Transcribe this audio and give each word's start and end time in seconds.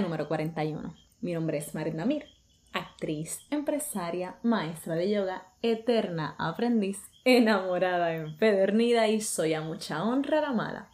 número 0.00 0.28
41. 0.28 0.94
Mi 1.20 1.34
nombre 1.34 1.58
es 1.58 1.74
Marit 1.74 1.94
Namir, 1.94 2.24
actriz, 2.72 3.40
empresaria, 3.50 4.36
maestra 4.42 4.94
de 4.94 5.10
yoga, 5.10 5.46
eterna 5.60 6.34
aprendiz, 6.38 7.02
enamorada, 7.24 8.14
empedernida 8.14 9.08
y 9.08 9.20
soy 9.20 9.54
a 9.54 9.60
mucha 9.60 10.02
honra 10.02 10.40
la 10.40 10.52
mala. 10.52 10.90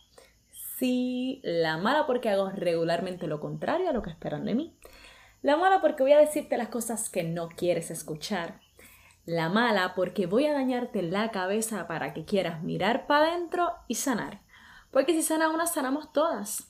Sí, 0.78 1.40
la 1.44 1.76
mala 1.76 2.06
porque 2.06 2.28
hago 2.28 2.50
regularmente 2.50 3.26
lo 3.26 3.40
contrario 3.40 3.88
a 3.88 3.92
lo 3.92 4.02
que 4.02 4.10
esperan 4.10 4.44
de 4.44 4.54
mí. 4.54 4.76
La 5.42 5.56
mala 5.56 5.80
porque 5.80 6.02
voy 6.02 6.12
a 6.12 6.18
decirte 6.18 6.56
las 6.56 6.68
cosas 6.68 7.08
que 7.08 7.22
no 7.22 7.48
quieres 7.48 7.90
escuchar. 7.90 8.60
La 9.24 9.48
mala 9.48 9.94
porque 9.94 10.26
voy 10.26 10.46
a 10.46 10.52
dañarte 10.52 11.02
la 11.02 11.30
cabeza 11.30 11.86
para 11.86 12.12
que 12.14 12.24
quieras 12.24 12.62
mirar 12.62 13.06
para 13.06 13.32
adentro 13.32 13.72
y 13.86 13.94
sanar. 13.94 14.40
Porque 14.90 15.12
si 15.12 15.22
sana 15.22 15.50
una, 15.50 15.66
sanamos 15.66 16.12
todas. 16.12 16.67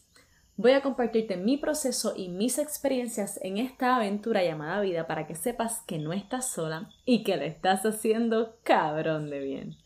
Voy 0.60 0.72
a 0.72 0.82
compartirte 0.82 1.36
mi 1.36 1.56
proceso 1.56 2.14
y 2.16 2.30
mis 2.30 2.58
experiencias 2.58 3.38
en 3.44 3.58
esta 3.58 3.94
aventura 3.94 4.42
llamada 4.42 4.80
vida 4.80 5.06
para 5.06 5.28
que 5.28 5.36
sepas 5.36 5.84
que 5.86 6.00
no 6.00 6.12
estás 6.12 6.50
sola 6.50 6.90
y 7.04 7.22
que 7.22 7.36
le 7.36 7.46
estás 7.46 7.86
haciendo 7.86 8.56
cabrón 8.64 9.30
de 9.30 9.38
bien. 9.38 9.76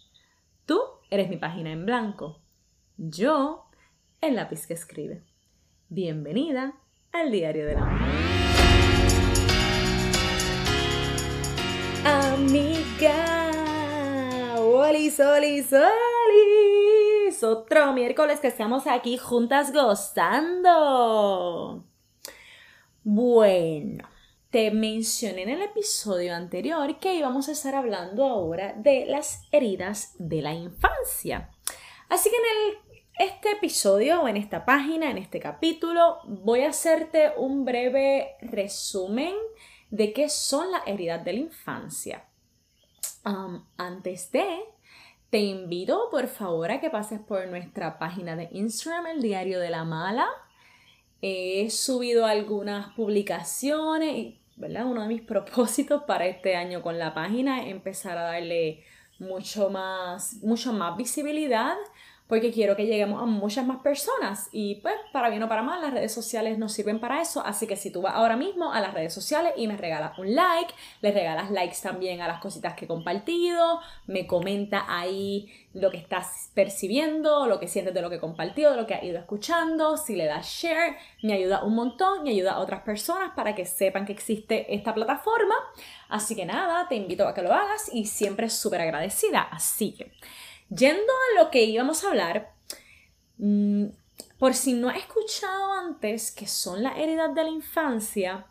Tú 0.65 0.81
eres 1.11 1.29
mi 1.29 1.37
página 1.37 1.73
en 1.73 1.85
blanco. 1.85 2.41
Yo, 2.97 3.67
el 4.23 4.37
lápiz 4.37 4.67
que 4.67 4.73
escribe. 4.73 5.23
Bienvenida 5.91 6.73
al 7.13 7.31
Diario 7.31 7.67
de 7.67 7.75
la 7.75 7.83
Amiga, 12.07 13.53
Oli 14.59 15.11
otro 17.43 17.93
miércoles 17.93 18.41
que 18.41 18.49
estamos 18.49 18.87
aquí 18.87 19.19
juntas 19.19 19.73
gozando. 19.73 20.63
Bueno, 23.05 24.09
te 24.51 24.71
mencioné 24.71 25.43
en 25.43 25.49
el 25.49 25.63
episodio 25.63 26.35
anterior 26.35 26.99
que 26.99 27.15
íbamos 27.15 27.49
a 27.49 27.53
estar 27.53 27.75
hablando 27.75 28.25
ahora 28.27 28.75
de 28.75 29.07
las 29.07 29.49
heridas 29.51 30.15
de 30.19 30.43
la 30.43 30.53
infancia. 30.53 31.51
Así 32.09 32.31
que 32.31 32.37
en 32.37 32.43
este 33.19 33.53
episodio 33.53 34.23
o 34.23 34.29
en 34.29 34.37
esta 34.37 34.65
página, 34.65 35.11
en 35.11 35.19
este 35.19 35.41
capítulo, 35.41 36.19
voy 36.27 36.63
a 36.63 36.69
hacerte 36.71 37.33
un 37.37 37.65
breve 37.65 38.37
resumen 38.41 39.35
de 39.91 40.13
qué 40.13 40.29
son 40.29 40.71
las 40.71 40.87
heridas 40.87 41.25
de 41.25 41.33
la 41.33 41.39
infancia. 41.41 42.29
antes 43.77 44.31
de 44.33 44.65
te 45.33 45.39
invito 45.39 46.09
por 46.11 46.27
favor 46.29 46.71
a 46.71 46.79
que 46.79 46.91
pases 46.91 47.19
por 47.19 47.49
nuestra 47.49 47.99
página 47.99 48.37
de 48.37 48.51
Instagram, 48.53 49.07
el 49.07 49.23
diario 49.23 49.61
de 49.61 49.71
la 49.71 49.83
mala. 49.83 50.29
He 51.23 51.71
subido 51.71 52.27
algunas 52.27 52.93
publicaciones 52.93 54.35
¿verdad? 54.57 54.85
Uno 54.85 55.01
de 55.01 55.09
mis 55.09 55.23
propósitos 55.33 56.03
para 56.03 56.27
este 56.27 56.55
año 56.55 56.83
con 56.83 56.99
la 56.99 57.15
página 57.15 57.63
es 57.63 57.71
empezar 57.71 58.19
a 58.19 58.25
darle 58.25 58.85
mucho 59.19 59.71
más, 59.71 60.35
mucho 60.43 60.75
más 60.75 60.99
visibilidad 60.99 61.77
porque 62.33 62.51
quiero 62.51 62.77
que 62.77 62.87
lleguemos 62.87 63.23
a 63.23 63.27
muchas 63.27 63.67
más 63.67 63.83
personas. 63.83 64.49
Y 64.53 64.77
pues 64.77 64.95
para 65.13 65.29
bien 65.29 65.43
o 65.43 65.51
para 65.51 65.63
mal 65.63 65.83
las 65.83 65.93
redes 65.93 66.15
sociales 66.15 66.57
nos 66.57 66.73
sirven 66.73 66.99
para 66.99 67.21
eso, 67.21 67.45
así 67.45 67.67
que 67.67 67.77
si 67.77 67.91
tú 67.91 68.01
vas 68.01 68.15
ahora 68.15 68.39
mismo 68.39 68.73
a 68.73 68.81
las 68.81 68.95
redes 68.95 69.13
sociales 69.13 69.53
y 69.55 69.69
me 69.69 69.77
regalas 69.77 70.19
un 70.19 70.35
like, 70.35 70.73
le 71.03 71.13
regalas 71.13 71.51
likes 71.51 71.77
también 71.83 72.23
a 72.23 72.29
las 72.29 72.41
cositas 72.41 72.73
que 72.73 72.87
he 72.87 72.89
compartido, 72.89 73.81
me 74.07 74.27
comenta 74.27 74.87
ahí 74.89 75.53
lo 75.75 75.91
que 75.91 75.99
estás 75.99 76.51
percibiendo, 76.55 77.47
lo 77.47 77.61
que 77.61 77.69
sientes 77.69 77.93
de 77.93 78.01
lo 78.01 78.09
que 78.09 78.17
he 78.17 78.21
compartido, 78.21 78.71
de 78.71 78.79
lo 78.79 78.87
que 78.87 78.95
has 78.95 79.05
ido 79.05 79.19
escuchando, 79.19 79.99
si 79.99 80.17
le 80.17 80.25
das 80.25 80.47
share, 80.47 80.97
me 81.23 81.35
ayuda 81.35 81.63
un 81.65 81.75
montón 81.75 82.27
y 82.27 82.31
ayuda 82.31 82.53
a 82.53 82.61
otras 82.61 82.81
personas 82.81 83.33
para 83.37 83.55
que 83.55 83.67
sepan 83.67 84.07
que 84.07 84.13
existe 84.15 84.75
esta 84.75 84.95
plataforma, 84.95 85.57
así 86.09 86.35
que 86.35 86.47
nada, 86.47 86.89
te 86.89 86.95
invito 86.95 87.29
a 87.29 87.35
que 87.35 87.43
lo 87.43 87.53
hagas 87.53 87.91
y 87.93 88.07
siempre 88.07 88.49
súper 88.49 88.81
agradecida, 88.81 89.43
así 89.43 89.93
que... 89.93 90.13
Yendo 90.75 91.13
a 91.13 91.43
lo 91.43 91.51
que 91.51 91.65
íbamos 91.65 92.03
a 92.03 92.09
hablar, 92.09 92.55
mm, 93.37 93.87
por 94.39 94.55
si 94.55 94.73
no 94.73 94.89
has 94.89 94.97
escuchado 94.97 95.73
antes, 95.75 96.31
que 96.31 96.47
son 96.47 96.83
las 96.83 96.97
heridas 96.97 97.35
de 97.35 97.45
la 97.45 97.51
infancia, 97.51 98.47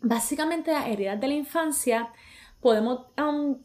básicamente 0.00 0.72
las 0.72 0.88
heridas 0.88 1.18
de 1.18 1.28
la 1.28 1.34
infancia 1.34 2.10
podemos 2.60 3.06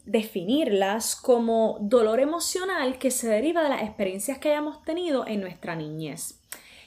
definirlas 0.04 1.14
como 1.14 1.76
dolor 1.80 2.20
emocional 2.20 2.98
que 2.98 3.10
se 3.10 3.28
deriva 3.28 3.62
de 3.62 3.68
las 3.68 3.82
experiencias 3.82 4.38
que 4.38 4.50
hayamos 4.50 4.82
tenido 4.84 5.26
en 5.26 5.40
nuestra 5.40 5.74
niñez. 5.74 6.40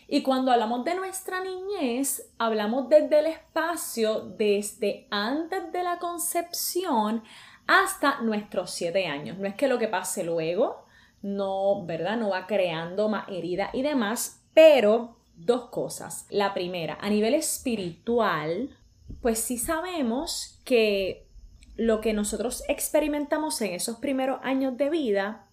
Y 0.07 0.23
cuando 0.23 0.51
hablamos 0.51 0.83
de 0.85 0.95
nuestra 0.95 1.43
niñez, 1.43 2.31
hablamos 2.39 2.89
desde 2.89 3.19
el 3.19 3.25
espacio 3.27 4.21
desde 4.21 5.05
antes 5.11 5.71
de 5.71 5.83
la 5.83 5.99
concepción 5.99 7.23
hasta 7.67 8.21
nuestros 8.21 8.71
siete 8.71 9.05
años. 9.05 9.37
No 9.37 9.45
es 9.45 9.55
que 9.55 9.67
lo 9.67 9.77
que 9.77 9.89
pase 9.89 10.23
luego, 10.23 10.86
no, 11.27 11.85
¿verdad? 11.85 12.17
No 12.17 12.29
va 12.29 12.47
creando 12.47 13.09
más 13.09 13.27
herida 13.27 13.69
y 13.73 13.81
demás, 13.81 14.43
pero 14.53 15.17
dos 15.35 15.69
cosas. 15.69 16.25
La 16.29 16.53
primera, 16.53 16.97
a 17.01 17.09
nivel 17.09 17.33
espiritual, 17.33 18.77
pues 19.21 19.39
sí 19.39 19.57
sabemos 19.57 20.61
que 20.63 21.27
lo 21.75 21.99
que 21.99 22.13
nosotros 22.13 22.63
experimentamos 22.69 23.61
en 23.61 23.73
esos 23.73 23.97
primeros 23.97 24.39
años 24.41 24.77
de 24.77 24.89
vida 24.89 25.47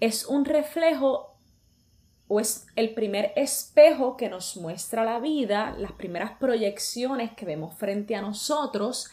es 0.00 0.24
un 0.24 0.46
reflejo 0.46 1.36
o 2.26 2.40
es 2.40 2.66
el 2.74 2.94
primer 2.94 3.32
espejo 3.36 4.16
que 4.16 4.30
nos 4.30 4.56
muestra 4.56 5.04
la 5.04 5.20
vida, 5.20 5.74
las 5.78 5.92
primeras 5.92 6.32
proyecciones 6.38 7.32
que 7.32 7.44
vemos 7.44 7.76
frente 7.76 8.16
a 8.16 8.22
nosotros 8.22 9.10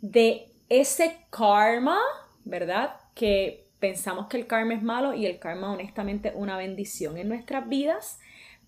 de 0.00 0.52
ese 0.68 1.26
karma, 1.30 1.98
¿verdad? 2.44 2.94
Que 3.14 3.67
pensamos 3.80 4.26
que 4.26 4.36
el 4.36 4.46
karma 4.46 4.74
es 4.74 4.82
malo 4.82 5.14
y 5.14 5.26
el 5.26 5.38
karma 5.38 5.72
honestamente 5.72 6.32
una 6.34 6.56
bendición 6.56 7.16
en 7.18 7.28
nuestras 7.28 7.68
vidas. 7.68 8.18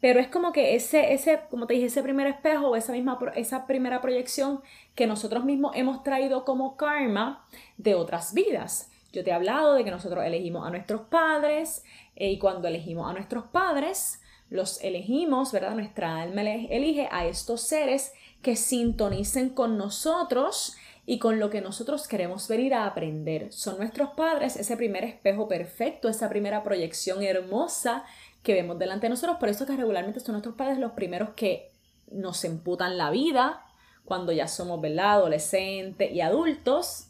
Pero 0.01 0.19
es 0.19 0.29
como 0.29 0.53
que 0.53 0.75
ese, 0.75 1.13
ese, 1.13 1.41
como 1.51 1.67
te 1.67 1.75
dije, 1.75 1.87
ese 1.87 2.03
primer 2.03 2.27
espejo 2.27 2.69
o 2.69 2.77
esa 2.77 2.93
misma, 2.93 3.19
esa 3.37 3.67
primera 3.67 4.01
proyección 4.01 4.63
que 4.95 5.07
nosotros 5.07 5.45
mismos 5.45 5.73
hemos 5.77 6.03
traído 6.03 6.45
como 6.45 6.77
karma 6.77 7.47
de 7.77 7.95
otras 7.95 8.33
vidas. 8.33 8.91
Yo 9.13 9.25
te 9.25 9.31
he 9.31 9.35
hablado 9.35 9.75
de 9.75 9.85
que 9.85 9.91
nosotros 9.91 10.25
elegimos 10.25 10.67
a 10.67 10.71
nuestros 10.71 11.03
padres 11.03 11.85
eh, 12.17 12.31
y 12.31 12.39
cuando 12.39 12.69
elegimos 12.69 13.11
a 13.11 13.13
nuestros 13.13 13.45
padres, 13.45 14.23
los 14.49 14.83
elegimos, 14.83 15.53
¿verdad? 15.53 15.75
Nuestra 15.75 16.21
alma 16.21 16.43
elige 16.43 17.09
a 17.11 17.27
estos 17.27 17.63
seres 17.63 18.13
que 18.43 18.57
sintonicen 18.57 19.51
con 19.51 19.77
nosotros 19.77 20.77
y 21.11 21.19
con 21.19 21.41
lo 21.41 21.51
que 21.51 21.61
nosotros 21.61 22.07
queremos 22.07 22.47
venir 22.47 22.73
a 22.73 22.87
aprender. 22.87 23.53
Son 23.53 23.79
nuestros 23.79 24.11
padres 24.11 24.55
ese 24.55 24.77
primer 24.77 25.03
espejo 25.03 25.49
perfecto, 25.49 26.09
esa 26.09 26.29
primera 26.29 26.63
proyección 26.63 27.25
hermosa 27.25 28.05
que 28.45 28.55
vemos 28.55 28.79
delante 28.79 29.07
de 29.07 29.11
nosotros. 29.11 29.39
Por 29.41 29.49
eso 29.49 29.67
que 29.67 29.77
regularmente 29.77 30.21
son 30.21 30.35
nuestros 30.35 30.55
padres 30.55 30.79
los 30.79 30.93
primeros 30.93 31.31
que 31.31 31.73
nos 32.13 32.45
emputan 32.45 32.97
la 32.97 33.11
vida 33.11 33.67
cuando 34.05 34.31
ya 34.31 34.47
somos 34.47 34.81
¿verdad? 34.81 35.15
adolescentes 35.15 36.13
y 36.13 36.21
adultos. 36.21 37.09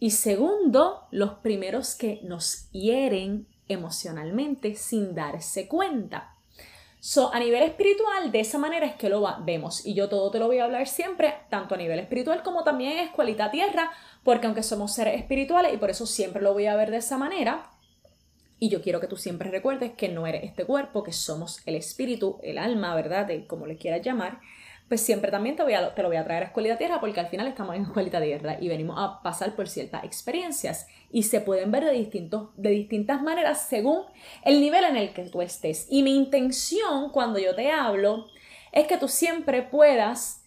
Y 0.00 0.12
segundo, 0.12 1.06
los 1.10 1.34
primeros 1.40 1.96
que 1.96 2.20
nos 2.22 2.70
hieren 2.70 3.46
emocionalmente 3.68 4.74
sin 4.74 5.14
darse 5.14 5.68
cuenta. 5.68 6.37
So, 7.00 7.32
a 7.32 7.38
nivel 7.38 7.62
espiritual, 7.62 8.32
de 8.32 8.40
esa 8.40 8.58
manera 8.58 8.86
es 8.86 8.94
que 8.94 9.08
lo 9.08 9.24
vemos. 9.44 9.86
Y 9.86 9.94
yo 9.94 10.08
todo 10.08 10.30
te 10.30 10.38
lo 10.38 10.46
voy 10.46 10.58
a 10.58 10.64
hablar 10.64 10.88
siempre, 10.88 11.34
tanto 11.48 11.74
a 11.74 11.78
nivel 11.78 11.98
espiritual 11.98 12.42
como 12.42 12.64
también 12.64 12.92
en 12.92 13.04
escuelita 13.04 13.50
tierra, 13.50 13.90
porque 14.24 14.46
aunque 14.46 14.62
somos 14.62 14.94
seres 14.94 15.18
espirituales 15.20 15.72
y 15.72 15.76
por 15.76 15.90
eso 15.90 16.06
siempre 16.06 16.42
lo 16.42 16.52
voy 16.52 16.66
a 16.66 16.76
ver 16.76 16.90
de 16.90 16.98
esa 16.98 17.16
manera, 17.16 17.70
y 18.58 18.68
yo 18.70 18.82
quiero 18.82 19.00
que 19.00 19.06
tú 19.06 19.16
siempre 19.16 19.50
recuerdes 19.50 19.92
que 19.92 20.08
no 20.08 20.26
eres 20.26 20.42
este 20.42 20.64
cuerpo, 20.64 21.04
que 21.04 21.12
somos 21.12 21.60
el 21.66 21.76
espíritu, 21.76 22.40
el 22.42 22.58
alma, 22.58 22.94
¿verdad? 22.96 23.26
De 23.26 23.46
como 23.46 23.66
le 23.66 23.76
quieras 23.76 24.02
llamar 24.02 24.40
pues 24.88 25.02
siempre 25.02 25.30
también 25.30 25.54
te, 25.54 25.62
voy 25.62 25.74
a, 25.74 25.94
te 25.94 26.02
lo 26.02 26.08
voy 26.08 26.16
a 26.16 26.24
traer 26.24 26.42
a 26.42 26.46
Escuelita 26.46 26.78
Tierra 26.78 26.98
porque 26.98 27.20
al 27.20 27.28
final 27.28 27.46
estamos 27.46 27.76
en 27.76 27.82
Escuelita 27.82 28.20
Tierra 28.20 28.56
y 28.58 28.68
venimos 28.68 28.96
a 28.98 29.22
pasar 29.22 29.54
por 29.54 29.68
ciertas 29.68 30.04
experiencias 30.04 30.86
y 31.10 31.22
se 31.24 31.40
pueden 31.40 31.70
ver 31.70 31.84
de, 31.84 31.92
distintos, 31.92 32.50
de 32.56 32.70
distintas 32.70 33.22
maneras 33.22 33.66
según 33.68 34.02
el 34.44 34.60
nivel 34.60 34.84
en 34.84 34.96
el 34.96 35.12
que 35.12 35.24
tú 35.24 35.40
estés. 35.40 35.86
Y 35.90 36.02
mi 36.02 36.14
intención 36.16 37.10
cuando 37.10 37.38
yo 37.38 37.54
te 37.54 37.70
hablo 37.70 38.26
es 38.72 38.86
que 38.86 38.98
tú 38.98 39.08
siempre 39.08 39.62
puedas 39.62 40.44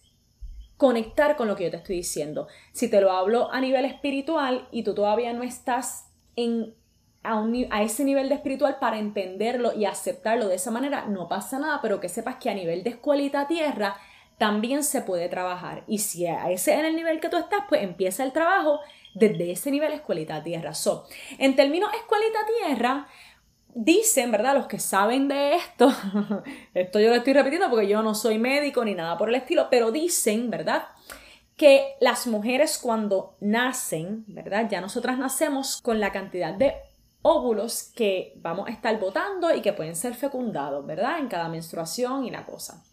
conectar 0.77 1.35
con 1.35 1.47
lo 1.47 1.55
que 1.55 1.65
yo 1.65 1.71
te 1.71 1.77
estoy 1.77 1.97
diciendo. 1.97 2.47
Si 2.73 2.89
te 2.89 3.01
lo 3.01 3.11
hablo 3.11 3.51
a 3.51 3.59
nivel 3.59 3.85
espiritual 3.85 4.67
y 4.71 4.83
tú 4.83 4.93
todavía 4.93 5.33
no 5.33 5.43
estás 5.43 6.07
en 6.35 6.73
a, 7.23 7.43
a, 7.69 7.83
ese 7.83 8.03
nivel 8.03 8.29
de 8.29 8.35
espiritual 8.35 8.77
para 8.79 8.97
entenderlo 8.97 9.73
y 9.73 9.85
aceptarlo 9.85 10.47
de 10.47 10.55
esa 10.55 10.71
manera, 10.71 11.05
no 11.05 11.27
pasa 11.27 11.59
nada, 11.59 11.79
pero 11.81 11.99
que 11.99 12.09
sepas 12.09 12.37
que 12.37 12.49
a 12.49 12.55
nivel 12.55 12.83
de 12.83 12.91
escuelita 12.91 13.47
tierra 13.47 13.95
también 14.39 14.83
se 14.83 15.03
puede 15.03 15.29
trabajar. 15.29 15.83
Y 15.85 15.99
si 15.99 16.25
a 16.25 16.49
ese 16.49 16.73
en 16.73 16.85
el 16.85 16.95
nivel 16.95 17.19
que 17.19 17.29
tú 17.29 17.37
estás, 17.37 17.61
pues 17.69 17.83
empieza 17.83 18.23
el 18.23 18.31
trabajo 18.31 18.79
desde 19.13 19.51
ese 19.51 19.71
nivel 19.71 19.93
escuelita 19.93 20.43
tierra. 20.43 20.73
So, 20.73 21.05
en 21.37 21.55
términos 21.55 21.91
escuelita 21.93 22.39
tierra, 22.59 23.07
dicen, 23.73 24.31
¿verdad? 24.31 24.55
Los 24.55 24.67
que 24.67 24.79
saben 24.79 25.27
de 25.27 25.55
esto, 25.55 25.93
esto 26.73 26.99
yo 26.99 27.09
lo 27.09 27.15
estoy 27.15 27.33
repitiendo 27.33 27.69
porque 27.69 27.87
yo 27.87 28.01
no 28.01 28.15
soy 28.15 28.37
médico 28.37 28.83
ni 28.83 28.95
nada 28.95 29.17
por 29.17 29.29
el 29.29 29.35
estilo, 29.35 29.67
pero 29.69 29.91
dicen, 29.91 30.49
¿verdad? 30.49 30.87
Que 31.55 31.95
las 31.99 32.27
mujeres 32.27 32.77
cuando 32.77 33.35
nacen, 33.39 34.25
¿verdad? 34.27 34.67
Ya 34.69 34.81
nosotras 34.81 35.17
nacemos 35.17 35.81
con 35.81 35.99
la 35.99 36.11
cantidad 36.11 36.53
de 36.53 36.73
óvulos 37.21 37.91
que 37.95 38.33
vamos 38.37 38.67
a 38.67 38.71
estar 38.71 38.99
botando 38.99 39.53
y 39.53 39.61
que 39.61 39.73
pueden 39.73 39.95
ser 39.95 40.15
fecundados, 40.15 40.85
¿verdad? 40.85 41.19
En 41.19 41.27
cada 41.27 41.49
menstruación 41.49 42.25
y 42.25 42.31
la 42.31 42.45
cosa. 42.45 42.83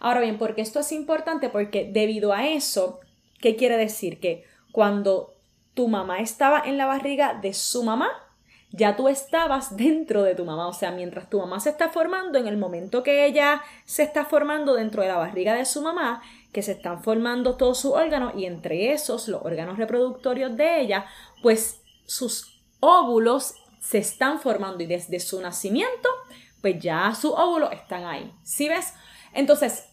Ahora 0.00 0.20
bien, 0.20 0.38
porque 0.38 0.62
esto 0.62 0.80
es 0.80 0.90
importante? 0.92 1.48
Porque 1.50 1.90
debido 1.92 2.32
a 2.32 2.46
eso, 2.46 3.00
¿qué 3.40 3.56
quiere 3.56 3.76
decir? 3.76 4.20
Que 4.20 4.44
cuando 4.72 5.33
tu 5.74 5.88
mamá 5.88 6.20
estaba 6.20 6.62
en 6.64 6.78
la 6.78 6.86
barriga 6.86 7.34
de 7.34 7.52
su 7.52 7.82
mamá, 7.82 8.08
ya 8.70 8.96
tú 8.96 9.08
estabas 9.08 9.76
dentro 9.76 10.22
de 10.22 10.34
tu 10.34 10.44
mamá. 10.44 10.66
O 10.66 10.72
sea, 10.72 10.90
mientras 10.90 11.30
tu 11.30 11.38
mamá 11.38 11.60
se 11.60 11.70
está 11.70 11.90
formando, 11.90 12.38
en 12.38 12.48
el 12.48 12.56
momento 12.56 13.02
que 13.02 13.24
ella 13.24 13.62
se 13.84 14.02
está 14.02 14.24
formando 14.24 14.74
dentro 14.74 15.02
de 15.02 15.08
la 15.08 15.16
barriga 15.16 15.54
de 15.54 15.64
su 15.64 15.80
mamá, 15.80 16.22
que 16.52 16.62
se 16.62 16.72
están 16.72 17.02
formando 17.02 17.56
todos 17.56 17.78
sus 17.78 17.92
órganos 17.92 18.32
y 18.36 18.46
entre 18.46 18.92
esos 18.92 19.28
los 19.28 19.42
órganos 19.42 19.78
reproductorios 19.78 20.56
de 20.56 20.80
ella, 20.80 21.06
pues 21.42 21.80
sus 22.06 22.62
óvulos 22.80 23.54
se 23.80 23.98
están 23.98 24.40
formando 24.40 24.82
y 24.82 24.86
desde 24.86 25.20
su 25.20 25.40
nacimiento, 25.40 26.08
pues 26.60 26.80
ya 26.80 27.14
sus 27.14 27.32
óvulos 27.32 27.70
están 27.72 28.04
ahí. 28.04 28.32
¿Sí 28.42 28.68
ves? 28.68 28.94
Entonces, 29.34 29.84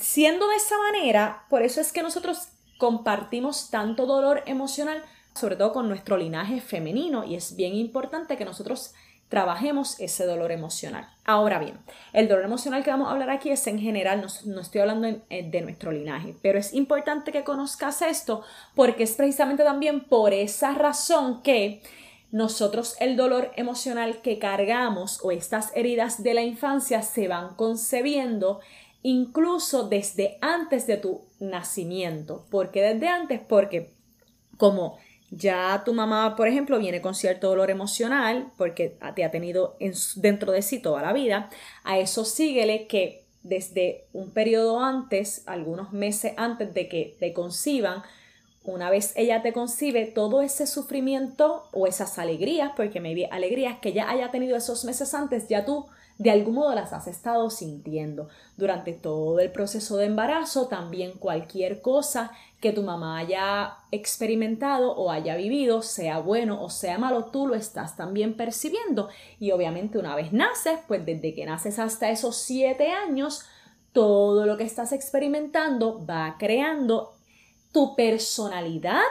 siendo 0.00 0.48
de 0.48 0.56
esa 0.56 0.76
manera, 0.78 1.44
por 1.48 1.62
eso 1.62 1.80
es 1.80 1.92
que 1.92 2.02
nosotros 2.02 2.48
compartimos 2.84 3.70
tanto 3.70 4.04
dolor 4.04 4.42
emocional, 4.44 5.02
sobre 5.34 5.56
todo 5.56 5.72
con 5.72 5.88
nuestro 5.88 6.18
linaje 6.18 6.60
femenino, 6.60 7.24
y 7.24 7.34
es 7.34 7.56
bien 7.56 7.74
importante 7.74 8.36
que 8.36 8.44
nosotros 8.44 8.92
trabajemos 9.30 9.98
ese 10.00 10.26
dolor 10.26 10.52
emocional. 10.52 11.08
Ahora 11.24 11.58
bien, 11.58 11.78
el 12.12 12.28
dolor 12.28 12.44
emocional 12.44 12.84
que 12.84 12.90
vamos 12.90 13.08
a 13.08 13.12
hablar 13.12 13.30
aquí 13.30 13.48
es 13.48 13.66
en 13.68 13.78
general, 13.78 14.20
no, 14.44 14.60
estoy 14.60 14.82
hablando 14.82 15.08
de 15.30 15.60
nuestro 15.62 15.92
linaje, 15.92 16.34
pero 16.42 16.58
es 16.58 16.74
importante 16.74 17.32
que 17.32 17.42
conozcas 17.42 18.02
esto 18.02 18.42
porque 18.74 19.04
es 19.04 19.14
precisamente 19.14 19.64
también 19.64 20.04
por 20.04 20.34
esa 20.34 20.74
razón 20.74 21.40
que 21.40 21.80
nosotros 22.32 22.96
el 23.00 23.16
dolor 23.16 23.50
emocional 23.56 24.20
que 24.20 24.38
cargamos 24.38 25.20
o 25.22 25.30
estas 25.30 25.74
heridas 25.74 26.22
de 26.22 26.34
la 26.34 26.42
infancia 26.42 27.00
se 27.00 27.28
van 27.28 27.54
concebiendo 27.54 28.60
incluso 29.04 29.86
desde 29.86 30.38
antes 30.40 30.86
de 30.86 30.96
tu 30.96 31.20
nacimiento. 31.38 32.46
¿Por 32.50 32.70
qué 32.70 32.82
desde 32.82 33.06
antes? 33.06 33.38
Porque 33.38 33.92
como 34.56 34.98
ya 35.30 35.82
tu 35.84 35.92
mamá, 35.92 36.36
por 36.36 36.48
ejemplo, 36.48 36.78
viene 36.78 37.02
con 37.02 37.14
cierto 37.14 37.48
dolor 37.48 37.70
emocional 37.70 38.50
porque 38.56 38.96
te 39.14 39.24
ha 39.24 39.30
tenido 39.30 39.76
dentro 40.16 40.52
de 40.52 40.62
sí 40.62 40.80
toda 40.80 41.02
la 41.02 41.12
vida, 41.12 41.50
a 41.84 41.98
eso 41.98 42.24
síguele 42.24 42.86
que 42.86 43.24
desde 43.42 44.06
un 44.14 44.30
periodo 44.30 44.80
antes, 44.80 45.42
algunos 45.46 45.92
meses 45.92 46.32
antes 46.38 46.72
de 46.72 46.88
que 46.88 47.14
te 47.20 47.34
conciban, 47.34 48.02
una 48.64 48.88
vez 48.88 49.12
ella 49.16 49.42
te 49.42 49.52
concibe, 49.52 50.06
todo 50.06 50.40
ese 50.40 50.66
sufrimiento 50.66 51.68
o 51.72 51.86
esas 51.86 52.18
alegrías, 52.18 52.72
porque 52.74 53.00
me 53.00 53.12
vi 53.12 53.24
alegrías 53.24 53.78
que 53.80 53.92
ya 53.92 54.08
haya 54.08 54.30
tenido 54.30 54.56
esos 54.56 54.86
meses 54.86 55.12
antes, 55.12 55.46
ya 55.46 55.66
tú 55.66 55.84
de 56.18 56.30
algún 56.30 56.54
modo 56.54 56.74
las 56.74 56.92
has 56.92 57.06
estado 57.08 57.50
sintiendo 57.50 58.28
durante 58.56 58.92
todo 58.92 59.40
el 59.40 59.50
proceso 59.50 59.96
de 59.96 60.06
embarazo, 60.06 60.68
también 60.68 61.12
cualquier 61.12 61.80
cosa 61.82 62.30
que 62.60 62.72
tu 62.72 62.82
mamá 62.82 63.18
haya 63.18 63.78
experimentado 63.90 64.92
o 64.92 65.10
haya 65.10 65.36
vivido, 65.36 65.82
sea 65.82 66.18
bueno 66.20 66.62
o 66.62 66.70
sea 66.70 66.98
malo, 66.98 67.26
tú 67.26 67.46
lo 67.46 67.54
estás 67.54 67.96
también 67.96 68.36
percibiendo. 68.36 69.08
Y 69.40 69.50
obviamente 69.50 69.98
una 69.98 70.14
vez 70.14 70.32
naces, 70.32 70.78
pues 70.86 71.04
desde 71.04 71.34
que 71.34 71.46
naces 71.46 71.78
hasta 71.78 72.10
esos 72.10 72.36
siete 72.36 72.90
años, 72.90 73.44
todo 73.92 74.46
lo 74.46 74.56
que 74.56 74.64
estás 74.64 74.92
experimentando 74.92 76.04
va 76.06 76.36
creando 76.38 77.14
tu 77.72 77.96
personalidad 77.96 79.02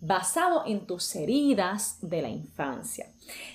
basado 0.00 0.64
en 0.66 0.86
tus 0.86 1.16
heridas 1.16 1.96
de 2.02 2.20
la 2.20 2.28
infancia. 2.28 3.10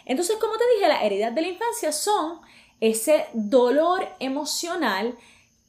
Entonces, 0.05 0.37
como 0.37 0.57
te 0.57 0.63
dije, 0.75 0.87
las 0.87 1.03
heridas 1.03 1.35
de 1.35 1.41
la 1.41 1.47
infancia 1.47 1.91
son 1.91 2.39
ese 2.81 3.25
dolor 3.33 4.07
emocional 4.19 5.15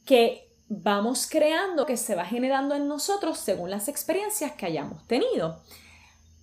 que 0.05 0.47
vamos 0.67 1.27
creando, 1.29 1.85
que 1.85 1.97
se 1.97 2.15
va 2.15 2.25
generando 2.25 2.75
en 2.75 2.87
nosotros 2.87 3.37
según 3.37 3.69
las 3.69 3.87
experiencias 3.87 4.53
que 4.53 4.65
hayamos 4.65 5.05
tenido. 5.07 5.61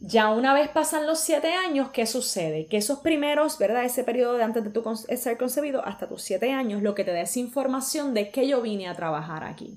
Ya 0.01 0.31
una 0.31 0.55
vez 0.55 0.69
pasan 0.69 1.07
los 1.07 1.19
siete 1.19 1.55
años, 1.55 1.89
¿qué 1.91 2.07
sucede? 2.07 2.67
Que 2.67 2.77
esos 2.77 3.01
primeros, 3.01 3.59
¿verdad? 3.59 3.85
Ese 3.85 4.05
periodo 4.05 4.35
de 4.35 4.45
antes 4.45 4.63
de 4.63 4.71
tu 4.71 4.85
ser 4.95 5.39
concebido 5.39 5.85
hasta 5.85 6.09
tus 6.09 6.23
siete 6.23 6.53
años, 6.53 6.83
lo 6.83 6.95
que 6.95 7.05
te 7.05 7.13
da 7.13 7.23
es 7.23 7.37
información 7.37 8.15
de 8.15 8.31
que 8.31 8.47
yo 8.47 8.63
vine 8.63 8.87
a 8.87 8.95
trabajar 8.95 9.43
aquí. 9.43 9.77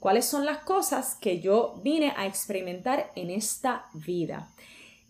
¿Cuáles 0.00 0.26
son 0.26 0.44
las 0.44 0.58
cosas 0.58 1.16
que 1.20 1.40
yo 1.40 1.80
vine 1.82 2.12
a 2.16 2.26
experimentar 2.26 3.10
en 3.14 3.30
esta 3.30 3.86
vida? 3.94 4.48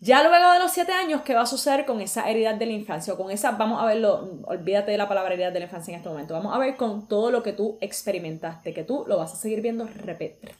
Ya 0.01 0.23
luego 0.23 0.53
de 0.53 0.59
los 0.59 0.71
siete 0.71 0.93
años, 0.93 1.23
¿qué 1.23 1.33
va 1.33 1.41
a 1.41 1.45
suceder 1.45 1.85
con 1.85 1.99
esa 1.99 2.29
herida 2.29 2.53
de 2.53 2.65
la 2.65 2.71
infancia? 2.71 3.13
O 3.13 3.17
con 3.17 3.31
esa, 3.31 3.51
vamos 3.51 3.81
a 3.81 3.85
verlo, 3.85 4.39
olvídate 4.45 4.91
de 4.91 4.97
la 4.97 5.09
palabra 5.09 5.33
herida 5.33 5.51
de 5.51 5.59
la 5.59 5.65
infancia 5.65 5.91
en 5.91 5.97
este 5.97 6.07
momento. 6.07 6.33
Vamos 6.33 6.55
a 6.55 6.57
ver 6.57 6.77
con 6.77 7.07
todo 7.07 7.31
lo 7.31 7.43
que 7.43 7.51
tú 7.51 7.77
experimentaste, 7.81 8.73
que 8.73 8.85
tú 8.85 9.03
lo 9.07 9.17
vas 9.17 9.33
a 9.33 9.35
seguir 9.35 9.61
viendo 9.61 9.89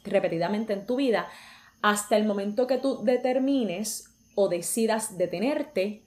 repetidamente 0.04 0.74
en 0.74 0.84
tu 0.84 0.96
vida 0.96 1.26
hasta 1.80 2.18
el 2.18 2.26
momento 2.26 2.66
que 2.66 2.76
tú 2.76 3.02
determines 3.02 4.10
o 4.34 4.48
decidas 4.48 5.16
detenerte, 5.16 6.02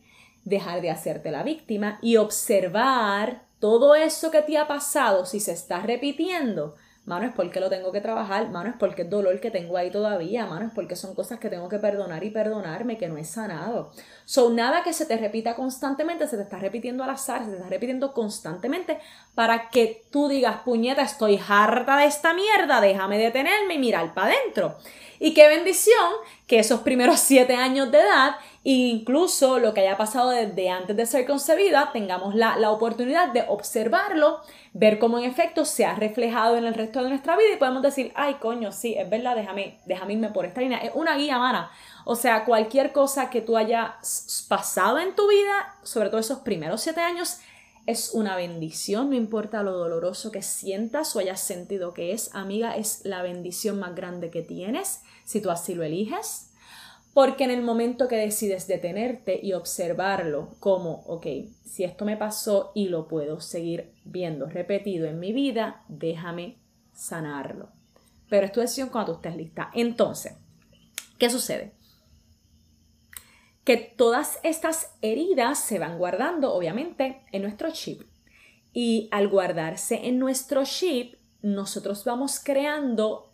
dejar 0.45 0.81
de 0.81 0.91
hacerte 0.91 1.31
la 1.31 1.41
víctima 1.41 1.97
y 2.03 2.17
observar 2.17 3.45
todo 3.59 3.95
eso 3.95 4.29
que 4.29 4.43
te 4.43 4.59
ha 4.59 4.67
pasado, 4.67 5.25
si 5.25 5.39
se 5.39 5.53
está 5.53 5.79
repitiendo, 5.79 6.75
Mano, 7.05 7.25
es 7.25 7.33
porque 7.33 7.59
lo 7.59 7.69
tengo 7.69 7.91
que 7.91 7.99
trabajar, 7.99 8.49
mano, 8.49 8.69
es 8.69 8.75
porque 8.77 9.01
es 9.01 9.09
dolor 9.09 9.41
que 9.41 9.51
tengo 9.51 9.75
ahí 9.75 9.91
todavía, 9.91 10.45
mano, 10.45 10.67
es 10.67 10.71
porque 10.73 10.95
son 10.95 11.13
cosas 11.13 11.37
que 11.37 11.49
tengo 11.49 11.67
que 11.67 11.77
perdonar 11.77 12.23
y 12.23 12.29
perdonarme, 12.29 12.97
que 12.97 13.09
no 13.09 13.17
he 13.17 13.25
sanado. 13.25 13.91
Son 14.23 14.55
nada 14.55 14.83
que 14.83 14.93
se 14.93 15.05
te 15.05 15.17
repita 15.17 15.53
constantemente, 15.53 16.27
se 16.27 16.37
te 16.37 16.43
está 16.43 16.59
repitiendo 16.59 17.03
al 17.03 17.09
azar, 17.09 17.43
se 17.43 17.49
te 17.49 17.57
está 17.57 17.67
repitiendo 17.67 18.13
constantemente 18.13 18.99
para 19.35 19.69
que 19.69 20.05
tú 20.11 20.29
digas, 20.29 20.61
puñeta, 20.63 21.01
estoy 21.01 21.37
harta 21.45 21.97
de 21.97 22.05
esta 22.05 22.33
mierda, 22.33 22.79
déjame 22.79 23.17
detenerme 23.17 23.73
y 23.73 23.79
mirar 23.79 24.13
para 24.13 24.27
adentro. 24.27 24.77
Y 25.19 25.33
qué 25.33 25.49
bendición 25.49 26.11
que 26.47 26.59
esos 26.59 26.81
primeros 26.81 27.19
siete 27.19 27.55
años 27.55 27.91
de 27.91 27.99
edad, 27.99 28.35
incluso 28.63 29.59
lo 29.59 29.73
que 29.73 29.81
haya 29.81 29.97
pasado 29.97 30.29
desde 30.29 30.69
antes 30.69 30.95
de 30.95 31.05
ser 31.05 31.25
concebida, 31.25 31.91
tengamos 31.91 32.33
la, 32.33 32.57
la 32.57 32.71
oportunidad 32.71 33.33
de 33.33 33.43
observarlo 33.47 34.41
ver 34.73 34.99
cómo 34.99 35.19
en 35.19 35.25
efecto 35.25 35.65
se 35.65 35.85
ha 35.85 35.95
reflejado 35.95 36.57
en 36.57 36.65
el 36.65 36.73
resto 36.73 37.03
de 37.03 37.09
nuestra 37.09 37.35
vida 37.35 37.53
y 37.53 37.57
podemos 37.57 37.83
decir, 37.83 38.11
ay 38.15 38.35
coño, 38.35 38.71
sí, 38.71 38.95
es 38.95 39.09
verdad, 39.09 39.35
déjame, 39.35 39.79
déjame 39.85 40.13
irme 40.13 40.29
por 40.29 40.45
esta 40.45 40.61
línea. 40.61 40.79
Es 40.79 40.91
una 40.95 41.15
guía, 41.15 41.37
mana. 41.37 41.71
O 42.05 42.15
sea, 42.15 42.45
cualquier 42.45 42.91
cosa 42.91 43.29
que 43.29 43.41
tú 43.41 43.55
hayas 43.57 44.45
pasado 44.47 44.99
en 44.99 45.15
tu 45.15 45.27
vida, 45.27 45.75
sobre 45.83 46.09
todo 46.09 46.19
esos 46.19 46.39
primeros 46.39 46.81
siete 46.81 47.01
años, 47.01 47.39
es 47.85 48.11
una 48.13 48.35
bendición, 48.35 49.09
no 49.09 49.15
importa 49.15 49.61
lo 49.61 49.73
doloroso 49.73 50.31
que 50.31 50.41
sientas 50.41 51.15
o 51.15 51.19
hayas 51.19 51.41
sentido 51.41 51.93
que 51.93 52.13
es, 52.13 52.33
amiga, 52.33 52.77
es 52.77 53.01
la 53.03 53.21
bendición 53.21 53.77
más 53.77 53.93
grande 53.93 54.29
que 54.29 54.41
tienes, 54.41 55.01
si 55.25 55.41
tú 55.41 55.51
así 55.51 55.75
lo 55.75 55.83
eliges. 55.83 56.52
Porque 57.13 57.43
en 57.43 57.51
el 57.51 57.61
momento 57.61 58.07
que 58.07 58.15
decides 58.15 58.67
detenerte 58.67 59.39
y 59.41 59.53
observarlo 59.53 60.55
como, 60.59 61.03
ok, 61.05 61.27
si 61.63 61.83
esto 61.83 62.05
me 62.05 62.17
pasó 62.17 62.71
y 62.73 62.89
lo 62.89 63.07
puedo 63.07 63.39
seguir 63.39 63.93
viendo 64.03 64.47
repetido 64.47 65.05
en 65.05 65.19
mi 65.19 65.31
vida, 65.31 65.83
déjame 65.87 66.57
sanarlo. 66.91 67.69
Pero 68.29 68.47
es 68.47 68.51
tu 68.51 68.61
decisión 68.61 68.89
cuando 68.89 69.11
tú 69.11 69.17
estés 69.17 69.35
lista. 69.35 69.69
Entonces, 69.73 70.33
¿qué 71.19 71.29
sucede? 71.29 71.73
Que 73.63 73.77
todas 73.77 74.39
estas 74.43 74.91
heridas 75.01 75.59
se 75.59 75.77
van 75.77 75.99
guardando, 75.99 76.53
obviamente, 76.53 77.21
en 77.31 77.43
nuestro 77.43 77.71
chip. 77.71 78.01
Y 78.73 79.07
al 79.11 79.27
guardarse 79.27 80.07
en 80.07 80.17
nuestro 80.17 80.63
chip, 80.65 81.15
nosotros 81.43 82.05
vamos 82.05 82.39
creando 82.39 83.32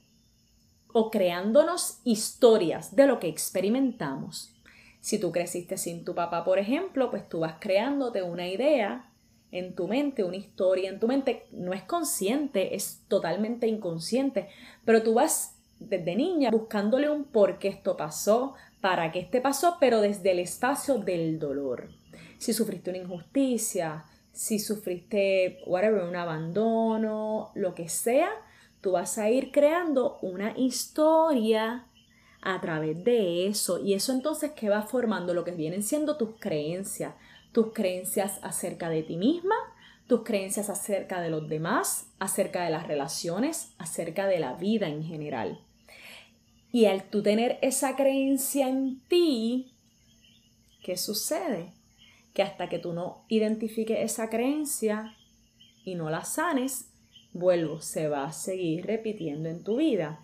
o 0.91 1.11
creándonos 1.11 1.99
historias 2.03 2.95
de 2.95 3.07
lo 3.07 3.19
que 3.19 3.27
experimentamos. 3.27 4.53
Si 5.01 5.19
tú 5.19 5.31
creciste 5.31 5.77
sin 5.77 6.03
tu 6.03 6.15
papá, 6.15 6.43
por 6.43 6.59
ejemplo, 6.59 7.09
pues 7.09 7.27
tú 7.29 7.39
vas 7.39 7.55
creándote 7.59 8.21
una 8.21 8.47
idea 8.47 9.09
en 9.51 9.75
tu 9.75 9.87
mente, 9.87 10.23
una 10.23 10.35
historia 10.35 10.89
en 10.89 10.99
tu 10.99 11.07
mente. 11.07 11.47
No 11.51 11.73
es 11.73 11.83
consciente, 11.83 12.75
es 12.75 13.01
totalmente 13.07 13.67
inconsciente, 13.67 14.49
pero 14.85 15.01
tú 15.01 15.13
vas 15.13 15.55
desde 15.79 16.15
niña 16.15 16.51
buscándole 16.51 17.09
un 17.09 17.23
por 17.23 17.57
qué 17.57 17.69
esto 17.69 17.95
pasó, 17.95 18.55
para 18.81 19.11
qué 19.11 19.19
este 19.19 19.41
pasó, 19.41 19.77
pero 19.79 20.01
desde 20.01 20.31
el 20.31 20.39
espacio 20.39 20.97
del 20.97 21.39
dolor. 21.39 21.89
Si 22.37 22.53
sufriste 22.53 22.89
una 22.89 22.99
injusticia, 22.99 24.03
si 24.31 24.59
sufriste, 24.59 25.59
whatever, 25.65 26.03
un 26.03 26.15
abandono, 26.15 27.51
lo 27.55 27.75
que 27.75 27.89
sea, 27.89 28.29
tú 28.81 28.91
vas 28.91 29.17
a 29.17 29.29
ir 29.29 29.51
creando 29.51 30.17
una 30.21 30.57
historia 30.57 31.85
a 32.41 32.61
través 32.61 33.03
de 33.03 33.47
eso 33.47 33.83
y 33.83 33.93
eso 33.93 34.13
entonces 34.13 34.51
que 34.51 34.69
va 34.69 34.83
formando 34.83 35.33
lo 35.33 35.43
que 35.43 35.51
vienen 35.51 35.83
siendo 35.83 36.17
tus 36.17 36.31
creencias, 36.39 37.13
tus 37.51 37.73
creencias 37.73 38.39
acerca 38.41 38.89
de 38.89 39.03
ti 39.03 39.17
misma, 39.17 39.55
tus 40.07 40.23
creencias 40.23 40.69
acerca 40.69 41.21
de 41.21 41.29
los 41.29 41.49
demás, 41.49 42.07
acerca 42.19 42.63
de 42.63 42.71
las 42.71 42.87
relaciones, 42.87 43.73
acerca 43.77 44.25
de 44.27 44.39
la 44.39 44.53
vida 44.53 44.87
en 44.87 45.03
general. 45.03 45.59
Y 46.71 46.85
al 46.85 47.03
tú 47.03 47.21
tener 47.21 47.59
esa 47.61 47.95
creencia 47.95 48.69
en 48.69 49.01
ti, 49.07 49.73
¿qué 50.83 50.97
sucede? 50.97 51.73
Que 52.33 52.43
hasta 52.43 52.69
que 52.69 52.79
tú 52.79 52.93
no 52.93 53.25
identifiques 53.27 53.99
esa 53.99 54.29
creencia 54.29 55.15
y 55.83 55.95
no 55.95 56.09
la 56.09 56.23
sanes, 56.23 56.88
vuelvo, 57.33 57.81
se 57.81 58.07
va 58.07 58.25
a 58.25 58.31
seguir 58.31 58.85
repitiendo 58.85 59.49
en 59.49 59.63
tu 59.63 59.77
vida. 59.77 60.19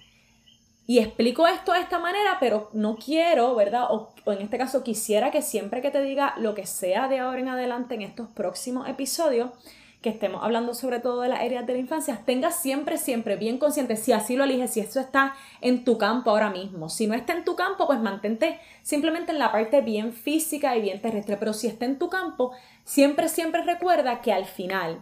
Y 0.87 0.99
explico 0.99 1.47
esto 1.47 1.73
de 1.73 1.79
esta 1.79 1.97
manera, 1.97 2.37
pero 2.39 2.69
no 2.73 2.95
quiero, 2.97 3.55
¿verdad? 3.55 3.87
O, 3.89 4.13
en 4.27 4.41
este 4.41 4.57
caso 4.57 4.83
quisiera 4.83 5.31
que 5.31 5.41
siempre 5.41 5.81
que 5.81 5.89
te 5.89 6.01
diga 6.01 6.35
lo 6.37 6.53
que 6.53 6.67
sea 6.67 7.07
de 7.07 7.19
ahora 7.19 7.39
en 7.39 7.47
adelante 7.47 7.95
en 7.95 8.03
estos 8.03 8.29
próximos 8.29 8.87
episodios, 8.87 9.49
que 10.03 10.09
estemos 10.09 10.43
hablando 10.43 10.75
sobre 10.75 10.99
todo 10.99 11.21
de 11.21 11.29
las 11.29 11.41
heridas 11.41 11.65
de 11.65 11.73
la 11.73 11.79
infancia, 11.79 12.21
tengas 12.27 12.61
siempre, 12.61 12.99
siempre 12.99 13.37
bien 13.37 13.57
consciente, 13.57 13.95
si 13.95 14.11
así 14.11 14.35
lo 14.35 14.43
eliges, 14.43 14.73
si 14.73 14.79
esto 14.79 14.99
está 14.99 15.33
en 15.61 15.83
tu 15.83 15.97
campo 15.97 16.29
ahora 16.29 16.51
mismo. 16.51 16.89
Si 16.89 17.07
no 17.07 17.15
está 17.15 17.33
en 17.33 17.43
tu 17.43 17.55
campo, 17.55 17.87
pues 17.87 17.99
mantente 17.99 18.59
simplemente 18.83 19.31
en 19.31 19.39
la 19.39 19.51
parte 19.51 19.81
bien 19.81 20.13
física 20.13 20.77
y 20.77 20.81
bien 20.83 21.01
terrestre. 21.01 21.37
Pero 21.37 21.53
si 21.53 21.65
está 21.65 21.85
en 21.85 21.97
tu 21.97 22.09
campo, 22.09 22.51
siempre, 22.83 23.27
siempre 23.29 23.63
recuerda 23.63 24.21
que 24.21 24.31
al 24.31 24.45
final 24.45 25.01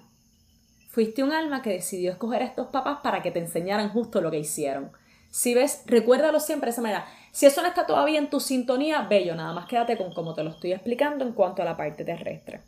fuiste 0.94 1.24
un 1.24 1.34
alma 1.34 1.64
que 1.64 1.72
decidió 1.72 2.12
escoger 2.12 2.44
a 2.44 2.46
estos 2.46 2.68
papás 2.68 3.00
para 3.02 3.24
que 3.24 3.32
te 3.32 3.40
enseñaran 3.40 3.90
justo 3.90 4.22
lo 4.22 4.30
que 4.30 4.38
hicieron. 4.38 4.92
Si 5.32 5.56
ves, 5.56 5.82
recuérdalo 5.88 6.40
siempre 6.40 6.68
de 6.68 6.74
esa 6.74 6.84
manera. 6.84 7.08
Si 7.32 7.48
eso 7.48 7.64
no 7.64 7.68
está 7.68 7.88
todavía 7.88 8.20
en 8.20 8.30
tu 8.30 8.40
sintonía, 8.40 9.02
bello, 9.02 9.34
nada 9.34 9.54
más 9.54 9.66
quédate 9.66 9.98
con 9.98 10.14
cómo 10.14 10.36
te 10.36 10.44
lo 10.44 10.52
estoy 10.52 10.72
explicando 10.72 11.26
en 11.26 11.34
cuanto 11.34 11.64
a 11.64 11.66
la 11.66 11.76
parte 11.76 12.06
terrestre. 12.06 12.62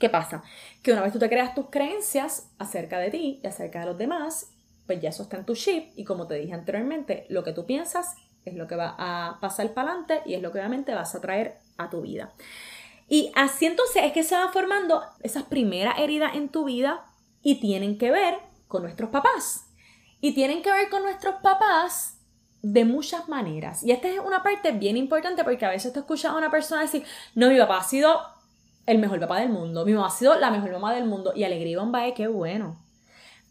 ¿Qué 0.00 0.08
pasa? 0.08 0.42
Que 0.82 0.92
una 0.92 1.02
vez 1.02 1.12
tú 1.12 1.18
te 1.18 1.28
creas 1.28 1.54
tus 1.54 1.68
creencias 1.68 2.50
acerca 2.58 2.98
de 2.98 3.10
ti 3.10 3.40
y 3.42 3.46
acerca 3.46 3.80
de 3.80 3.86
los 3.86 3.98
demás, 3.98 4.50
pues 4.86 5.02
ya 5.02 5.10
eso 5.10 5.24
está 5.24 5.36
en 5.36 5.44
tu 5.44 5.54
chip 5.54 5.92
y 5.96 6.04
como 6.04 6.26
te 6.26 6.36
dije 6.36 6.54
anteriormente, 6.54 7.26
lo 7.28 7.44
que 7.44 7.52
tú 7.52 7.66
piensas 7.66 8.16
es 8.46 8.54
lo 8.54 8.66
que 8.66 8.76
va 8.76 8.94
a 8.96 9.38
pasar 9.40 9.74
para 9.74 9.90
adelante 9.90 10.22
y 10.24 10.32
es 10.32 10.40
lo 10.40 10.50
que 10.50 10.60
obviamente 10.60 10.94
vas 10.94 11.14
a 11.14 11.20
traer 11.20 11.58
a 11.76 11.90
tu 11.90 12.00
vida. 12.00 12.32
Y 13.06 13.32
así 13.34 13.66
entonces 13.66 14.02
es 14.02 14.12
que 14.12 14.22
se 14.22 14.34
van 14.34 14.50
formando 14.50 15.02
esas 15.22 15.42
primeras 15.42 15.98
heridas 15.98 16.34
en 16.36 16.48
tu 16.48 16.64
vida 16.64 17.04
y 17.44 17.56
tienen 17.60 17.98
que 17.98 18.10
ver 18.10 18.38
con 18.66 18.82
nuestros 18.82 19.10
papás. 19.10 19.66
Y 20.20 20.32
tienen 20.32 20.62
que 20.62 20.72
ver 20.72 20.88
con 20.88 21.02
nuestros 21.02 21.36
papás 21.42 22.18
de 22.62 22.86
muchas 22.86 23.28
maneras. 23.28 23.84
Y 23.84 23.92
esta 23.92 24.08
es 24.08 24.18
una 24.18 24.42
parte 24.42 24.72
bien 24.72 24.96
importante 24.96 25.44
porque 25.44 25.66
a 25.66 25.70
veces 25.70 25.92
te 25.92 25.98
escuchas 26.00 26.32
a 26.32 26.36
una 26.36 26.50
persona 26.50 26.80
decir, 26.80 27.04
no, 27.34 27.50
mi 27.50 27.58
papá 27.58 27.78
ha 27.78 27.84
sido 27.84 28.18
el 28.86 28.98
mejor 28.98 29.20
papá 29.20 29.40
del 29.40 29.50
mundo, 29.50 29.84
mi 29.84 29.92
mamá 29.92 30.08
ha 30.08 30.10
sido 30.10 30.34
la 30.38 30.50
mejor 30.50 30.72
mamá 30.72 30.94
del 30.94 31.04
mundo 31.04 31.32
y 31.36 31.44
alegría 31.44 31.78
y 32.08 32.14
qué 32.14 32.26
bueno. 32.26 32.82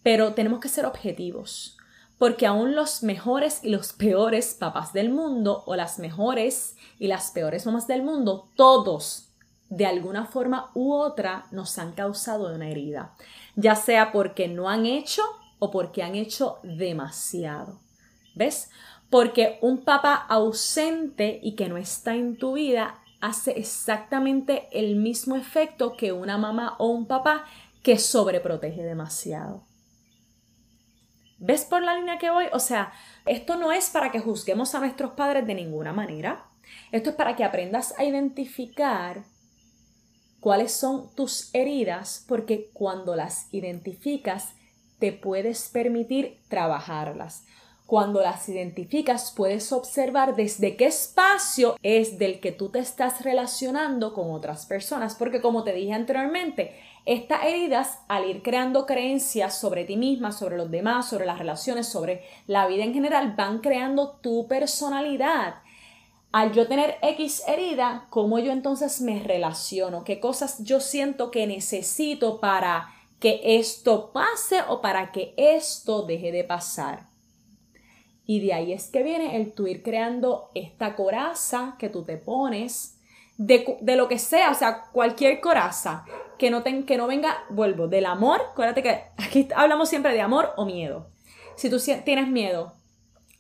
Pero 0.02 0.34
tenemos 0.34 0.60
que 0.60 0.68
ser 0.68 0.88
objetivos, 0.88 1.78
porque 2.18 2.48
aún 2.48 2.76
los 2.76 3.04
mejores 3.04 3.64
y 3.64 3.70
los 3.70 3.94
peores 3.94 4.56
papás 4.60 4.94
del 4.94 5.12
mundo 5.12 5.64
o 5.68 5.76
las 5.76 6.00
mejores 6.00 6.76
y 6.98 7.08
las 7.08 7.32
peores 7.32 7.68
mamás 7.68 7.88
del 7.88 8.02
mundo, 8.02 8.50
todos 8.56 9.23
de 9.76 9.88
alguna 9.88 10.26
forma 10.26 10.70
u 10.76 10.94
otra 10.94 11.48
nos 11.50 11.80
han 11.80 11.94
causado 11.94 12.54
una 12.54 12.70
herida, 12.70 13.16
ya 13.56 13.76
sea 13.76 14.12
porque 14.12 14.48
no 14.48 14.70
han 14.70 14.86
hecho 14.86 15.24
o 15.58 15.72
porque 15.72 16.04
han 16.04 16.14
hecho 16.14 16.60
demasiado. 16.62 17.80
¿Ves? 18.36 18.70
Porque 19.10 19.58
un 19.62 19.84
papá 19.84 20.14
ausente 20.14 21.40
y 21.42 21.56
que 21.56 21.70
no 21.70 21.78
está 21.78 22.14
en 22.14 22.38
tu 22.38 22.54
vida 22.54 23.00
hace 23.20 23.52
exactamente 23.52 24.68
el 24.72 24.96
mismo 24.96 25.36
efecto 25.36 25.98
que 25.98 26.12
una 26.12 26.38
mamá 26.38 26.76
o 26.78 26.88
un 26.88 27.08
papá 27.08 27.46
que 27.82 27.98
sobreprotege 27.98 28.84
demasiado. 28.84 29.64
¿Ves 31.40 31.66
por 31.66 31.82
la 31.82 31.96
línea 31.96 32.20
que 32.20 32.30
voy? 32.30 32.46
O 32.54 32.60
sea, 32.60 32.94
esto 33.26 33.56
no 33.56 33.72
es 33.72 33.90
para 33.90 34.12
que 34.12 34.20
juzguemos 34.20 34.76
a 34.76 34.80
nuestros 34.80 35.14
padres 35.14 35.48
de 35.48 35.56
ninguna 35.56 35.94
manera. 35.94 36.46
Esto 36.92 37.10
es 37.10 37.16
para 37.16 37.36
que 37.36 37.44
aprendas 37.44 37.98
a 37.98 38.04
identificar 38.04 39.24
cuáles 40.44 40.74
son 40.74 41.10
tus 41.16 41.50
heridas, 41.56 42.26
porque 42.28 42.70
cuando 42.74 43.16
las 43.16 43.48
identificas, 43.54 44.56
te 45.00 45.14
puedes 45.14 45.70
permitir 45.70 46.42
trabajarlas. 46.50 47.46
Cuando 47.86 48.22
las 48.22 48.50
identificas, 48.50 49.34
puedes 49.36 49.72
observar 49.72 50.36
desde 50.36 50.76
qué 50.76 50.88
espacio 50.88 51.78
es 51.82 52.20
del 52.20 52.42
que 52.42 52.52
tú 52.52 52.68
te 52.70 52.80
estás 52.80 53.24
relacionando 53.24 54.14
con 54.14 54.32
otras 54.32 54.66
personas, 54.66 55.16
porque 55.16 55.40
como 55.40 55.64
te 55.64 55.72
dije 55.72 55.94
anteriormente, 55.94 56.76
estas 57.06 57.46
heridas, 57.46 58.00
al 58.10 58.30
ir 58.30 58.42
creando 58.42 58.86
creencias 58.86 59.58
sobre 59.58 59.86
ti 59.86 59.96
misma, 59.96 60.34
sobre 60.34 60.58
los 60.58 60.70
demás, 60.70 61.08
sobre 61.08 61.26
las 61.26 61.40
relaciones, 61.40 61.88
sobre 61.88 62.24
la 62.48 62.68
vida 62.68 62.84
en 62.84 62.94
general, 62.94 63.34
van 63.38 63.60
creando 63.60 64.20
tu 64.22 64.46
personalidad. 64.48 65.63
Al 66.34 66.52
yo 66.52 66.68
tener 66.68 66.98
X 67.04 67.44
herida, 67.46 68.08
¿cómo 68.10 68.40
yo 68.40 68.52
entonces 68.52 69.02
me 69.02 69.22
relaciono? 69.22 70.04
¿Qué 70.04 70.20
cosas 70.20 70.64
yo 70.64 70.80
siento 70.80 71.30
que 71.30 71.46
necesito 71.46 72.40
para 72.40 72.90
que 73.20 73.40
esto 73.60 74.12
pase 74.12 74.62
o 74.68 74.82
para 74.82 75.12
que 75.12 75.36
esto 75.38 76.08
deje 76.08 76.32
de 76.32 76.44
pasar? 76.44 77.06
Y 78.26 78.40
de 78.40 78.52
ahí 78.52 78.74
es 78.74 78.88
que 78.88 79.04
viene 79.04 79.36
el 79.36 79.54
tú 79.54 79.68
ir 79.68 79.84
creando 79.84 80.50
esta 80.56 80.96
coraza 80.96 81.76
que 81.78 81.90
tú 81.90 82.04
te 82.04 82.18
pones, 82.18 82.98
de, 83.38 83.80
lo 83.96 84.08
que 84.08 84.18
sea, 84.18 84.50
o 84.50 84.56
sea, 84.56 84.86
cualquier 84.92 85.40
coraza, 85.40 86.04
que 86.40 86.50
no, 86.50 86.64
que 86.64 86.98
no 86.98 87.06
venga, 87.06 87.44
vuelvo, 87.52 87.88
del 87.88 88.08
amor, 88.08 88.42
acuérdate 88.54 88.82
que 88.82 89.04
aquí 89.18 89.48
hablamos 89.56 89.88
siempre 89.88 90.14
de 90.14 90.22
amor 90.22 90.52
o 90.58 90.66
miedo. 90.66 91.12
Si 91.58 91.70
tú 91.70 91.80
tienes 92.04 92.28
miedo 92.28 92.74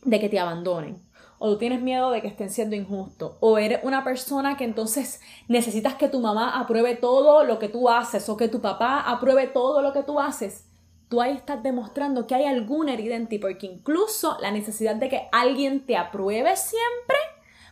de 0.03 0.19
que 0.19 0.29
te 0.29 0.39
abandonen, 0.39 1.01
o 1.45 1.49
tú 1.49 1.57
tienes 1.57 1.81
miedo 1.81 2.09
de 2.09 2.21
que 2.21 2.29
estén 2.29 2.49
siendo 2.49 2.73
injustos, 2.73 3.33
o 3.41 3.57
eres 3.57 3.81
una 3.83 4.05
persona 4.05 4.55
que 4.55 4.63
entonces 4.63 5.19
necesitas 5.49 5.95
que 5.95 6.07
tu 6.07 6.21
mamá 6.21 6.57
apruebe 6.57 6.95
todo 6.95 7.43
lo 7.43 7.59
que 7.59 7.67
tú 7.67 7.89
haces, 7.89 8.29
o 8.29 8.37
que 8.37 8.47
tu 8.47 8.61
papá 8.61 9.01
apruebe 9.01 9.47
todo 9.47 9.81
lo 9.81 9.91
que 9.91 10.03
tú 10.03 10.21
haces, 10.21 10.63
tú 11.09 11.21
ahí 11.21 11.33
estás 11.33 11.61
demostrando 11.61 12.27
que 12.27 12.35
hay 12.35 12.45
alguna 12.45 12.93
herida 12.93 13.17
en 13.17 13.27
ti, 13.27 13.39
porque 13.39 13.65
incluso 13.65 14.37
la 14.39 14.51
necesidad 14.51 14.95
de 14.95 15.09
que 15.09 15.27
alguien 15.33 15.85
te 15.85 15.97
apruebe 15.97 16.55
siempre, 16.55 17.17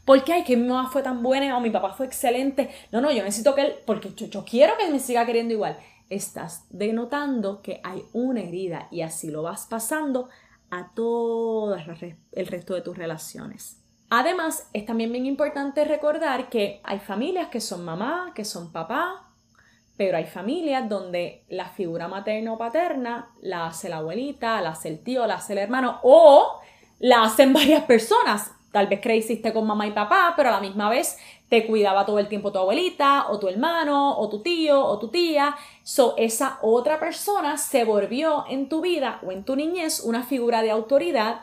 porque 0.04 0.34
ay, 0.34 0.44
que 0.44 0.58
mi 0.58 0.68
mamá 0.68 0.90
fue 0.90 1.02
tan 1.02 1.24
buena 1.24 1.56
o 1.56 1.62
mi 1.62 1.70
papá 1.70 1.94
fue 1.94 2.08
excelente, 2.08 2.70
no, 2.92 3.00
no, 3.00 3.10
yo 3.10 3.24
necesito 3.24 3.56
que 3.56 3.62
él, 3.62 3.76
porque 3.86 4.14
yo, 4.14 4.44
quiero 4.44 4.74
que 4.78 4.92
me 4.92 5.00
siga 5.00 5.26
queriendo 5.26 5.54
igual. 5.54 5.78
Estás 6.10 6.66
denotando 6.72 7.62
que 7.62 7.80
hay 7.86 8.04
una 8.12 8.42
herida 8.42 8.90
y 8.92 9.00
así 9.00 9.32
lo 9.32 9.44
vas 9.44 9.66
pasando 9.68 10.28
a 10.72 10.94
todo 10.94 11.76
el 11.76 12.48
resto 12.48 12.74
de 12.74 12.82
tus 12.82 12.98
relaciones. 12.98 13.78
Además, 14.10 14.68
es 14.74 14.86
también 14.86 15.12
bien 15.12 15.26
importante 15.26 15.86
recordar 15.86 16.50
que 16.50 16.82
hay 16.84 17.00
familias 17.00 17.48
que 17.48 17.62
son 17.62 17.86
mamá, 17.86 18.34
que 18.36 18.44
son 18.44 18.72
papá, 18.72 19.32
pero 19.96 20.18
hay 20.18 20.26
familias 20.26 20.90
donde 20.90 21.46
la 21.48 21.70
figura 21.70 22.08
materna 22.08 22.54
o 22.54 22.58
paterna 22.58 23.30
la 23.42 23.68
hace 23.68 23.88
la 23.88 23.98
abuelita, 23.98 24.60
la 24.62 24.72
hace 24.72 24.90
el 24.90 25.04
tío, 25.04 25.28
la 25.28 25.36
hace 25.36 25.54
el 25.54 25.60
hermano 25.60 26.00
o 26.04 26.60
la 27.00 27.24
hacen 27.24 27.54
varias 27.54 27.84
personas. 27.84 28.52
Tal 28.72 28.88
vez 28.88 29.02
creciste 29.02 29.52
con 29.52 29.68
mamá 29.68 29.86
y 29.88 29.92
papá, 29.92 30.34
pero 30.36 30.50
a 30.50 30.54
la 30.54 30.62
misma 30.62 30.90
vez 30.90 31.18
te 31.50 31.68
cuidaba 31.68 32.06
todo 32.06 32.20
el 32.20 32.30
tiempo 32.30 32.54
tu 32.54 32.60
abuelita 32.60 33.28
o 33.30 33.38
tu 33.38 33.50
hermano 33.50 34.18
o 34.18 34.30
tu 34.30 34.42
tío 34.42 34.82
o 34.82 34.98
tu 34.98 35.10
tía. 35.10 35.56
So, 35.84 36.16
esa 36.18 36.60
otra 36.62 36.98
persona 36.98 37.58
se 37.58 37.84
volvió 37.84 38.46
en 38.48 38.70
tu 38.70 38.80
vida 38.80 39.20
o 39.26 39.32
en 39.34 39.44
tu 39.44 39.58
niñez 39.58 40.00
una 40.00 40.24
figura 40.24 40.62
de 40.62 40.72
autoridad. 40.72 41.42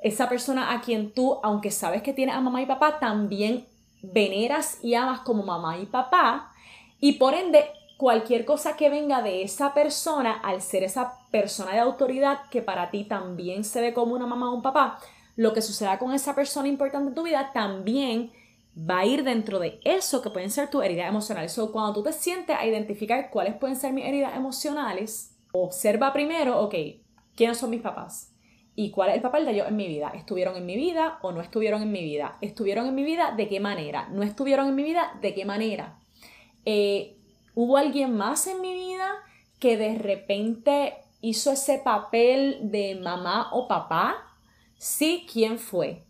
Esa 0.00 0.28
persona 0.28 0.72
a 0.72 0.80
quien 0.80 1.12
tú, 1.12 1.40
aunque 1.42 1.72
sabes 1.72 2.02
que 2.02 2.12
tiene 2.12 2.30
a 2.30 2.40
mamá 2.40 2.62
y 2.62 2.66
papá, 2.66 3.00
también 3.00 3.66
veneras 4.00 4.78
y 4.80 4.94
amas 4.94 5.20
como 5.20 5.42
mamá 5.42 5.78
y 5.78 5.86
papá. 5.86 6.52
Y 7.00 7.14
por 7.14 7.34
ende 7.34 7.64
cualquier 7.96 8.44
cosa 8.44 8.76
que 8.76 8.90
venga 8.90 9.22
de 9.22 9.42
esa 9.42 9.74
persona, 9.74 10.32
al 10.32 10.62
ser 10.62 10.84
esa 10.84 11.14
persona 11.32 11.72
de 11.72 11.80
autoridad 11.80 12.42
que 12.48 12.62
para 12.62 12.90
ti 12.90 13.02
también 13.02 13.64
se 13.64 13.80
ve 13.80 13.92
como 13.92 14.14
una 14.14 14.26
mamá 14.26 14.50
o 14.50 14.54
un 14.54 14.62
papá, 14.62 15.00
lo 15.38 15.52
que 15.52 15.62
suceda 15.62 16.00
con 16.00 16.12
esa 16.12 16.34
persona 16.34 16.66
importante 16.66 17.10
en 17.10 17.14
tu 17.14 17.22
vida 17.22 17.52
también 17.54 18.32
va 18.76 18.98
a 18.98 19.06
ir 19.06 19.22
dentro 19.22 19.60
de 19.60 19.78
eso 19.84 20.20
que 20.20 20.30
pueden 20.30 20.50
ser 20.50 20.68
tus 20.68 20.82
heridas 20.82 21.08
emocionales. 21.08 21.52
So, 21.52 21.70
cuando 21.70 21.92
tú 21.92 22.02
te 22.02 22.12
sientes 22.12 22.56
a 22.58 22.66
identificar 22.66 23.30
cuáles 23.30 23.54
pueden 23.54 23.76
ser 23.76 23.92
mis 23.92 24.04
heridas 24.04 24.34
emocionales, 24.34 25.36
observa 25.52 26.12
primero, 26.12 26.60
ok, 26.60 26.74
¿quiénes 27.36 27.56
son 27.56 27.70
mis 27.70 27.80
papás? 27.80 28.32
¿Y 28.74 28.90
cuál 28.90 29.10
es 29.10 29.14
el 29.14 29.22
papel 29.22 29.44
de 29.44 29.52
ellos 29.52 29.68
en 29.68 29.76
mi 29.76 29.86
vida? 29.86 30.10
¿Estuvieron 30.12 30.56
en 30.56 30.66
mi 30.66 30.74
vida 30.74 31.20
o 31.22 31.30
no 31.30 31.40
estuvieron 31.40 31.82
en 31.82 31.92
mi 31.92 32.02
vida? 32.02 32.36
¿Estuvieron 32.40 32.88
en 32.88 32.96
mi 32.96 33.04
vida? 33.04 33.32
¿De 33.36 33.46
qué 33.46 33.60
manera? 33.60 34.08
¿No 34.08 34.24
estuvieron 34.24 34.66
en 34.66 34.74
mi 34.74 34.82
vida? 34.82 35.12
¿De 35.22 35.34
qué 35.34 35.44
manera? 35.44 36.00
Eh, 36.64 37.16
¿Hubo 37.54 37.76
alguien 37.76 38.16
más 38.16 38.48
en 38.48 38.60
mi 38.60 38.74
vida 38.74 39.08
que 39.60 39.76
de 39.76 39.98
repente 39.98 40.94
hizo 41.20 41.52
ese 41.52 41.78
papel 41.78 42.58
de 42.72 42.96
mamá 42.96 43.50
o 43.52 43.68
papá? 43.68 44.27
Sí, 44.78 45.26
¿quién 45.30 45.58
fue? 45.58 46.06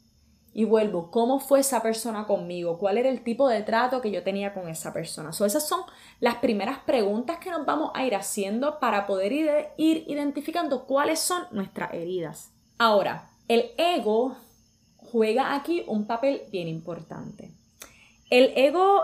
y 0.58 0.64
vuelvo, 0.64 1.12
¿cómo 1.12 1.38
fue 1.38 1.60
esa 1.60 1.82
persona 1.82 2.26
conmigo? 2.26 2.78
¿Cuál 2.78 2.98
era 2.98 3.08
el 3.08 3.22
tipo 3.22 3.48
de 3.48 3.62
trato 3.62 4.00
que 4.00 4.10
yo 4.10 4.24
tenía 4.24 4.54
con 4.54 4.68
esa 4.68 4.92
persona? 4.92 5.32
So, 5.32 5.44
esas 5.44 5.68
son 5.68 5.82
las 6.18 6.38
primeras 6.38 6.80
preguntas 6.80 7.38
que 7.38 7.50
nos 7.50 7.64
vamos 7.64 7.92
a 7.94 8.04
ir 8.04 8.16
haciendo 8.16 8.80
para 8.80 9.06
poder 9.06 9.32
ir, 9.32 9.50
ir 9.76 10.04
identificando 10.08 10.84
cuáles 10.84 11.20
son 11.20 11.44
nuestras 11.52 11.94
heridas. 11.94 12.50
Ahora, 12.76 13.30
el 13.46 13.70
ego 13.76 14.36
juega 14.96 15.54
aquí 15.54 15.84
un 15.86 16.08
papel 16.08 16.42
bien 16.50 16.66
importante. 16.66 17.52
El 18.28 18.52
ego, 18.56 19.02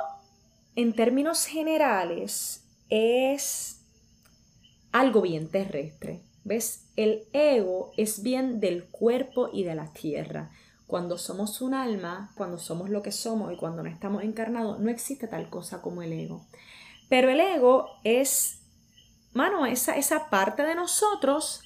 en 0.75 0.93
términos 0.93 1.47
generales, 1.47 2.65
es 2.89 3.81
algo 4.91 5.21
bien 5.21 5.49
terrestre. 5.49 6.21
¿Ves? 6.43 6.84
El 6.97 7.25
ego 7.33 7.93
es 7.97 8.23
bien 8.23 8.61
del 8.61 8.85
cuerpo 8.85 9.51
y 9.53 9.65
de 9.65 9.75
la 9.75 9.93
tierra. 9.93 10.51
Cuando 10.87 11.19
somos 11.19 11.61
un 11.61 11.75
alma, 11.75 12.31
cuando 12.37 12.59
somos 12.59 12.89
lo 12.89 13.03
que 13.03 13.11
somos 13.11 13.53
y 13.53 13.57
cuando 13.57 13.83
no 13.83 13.89
estamos 13.89 14.23
encarnados, 14.23 14.79
no 14.79 14.91
existe 14.91 15.27
tal 15.27 15.49
cosa 15.51 15.83
como 15.83 16.03
el 16.03 16.13
ego. 16.13 16.47
Pero 17.09 17.31
el 17.31 17.41
ego 17.41 17.89
es, 18.05 18.61
mano, 19.33 19.67
esa, 19.67 19.97
esa 19.97 20.31
parte 20.31 20.63
de 20.63 20.75
nosotros 20.75 21.63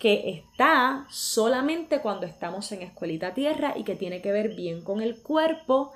que 0.00 0.28
está 0.28 1.06
solamente 1.08 2.00
cuando 2.00 2.26
estamos 2.26 2.70
en 2.72 2.82
escuelita 2.82 3.32
tierra 3.32 3.74
y 3.76 3.84
que 3.84 3.96
tiene 3.96 4.20
que 4.20 4.32
ver 4.32 4.54
bien 4.54 4.82
con 4.82 5.00
el 5.00 5.22
cuerpo 5.22 5.92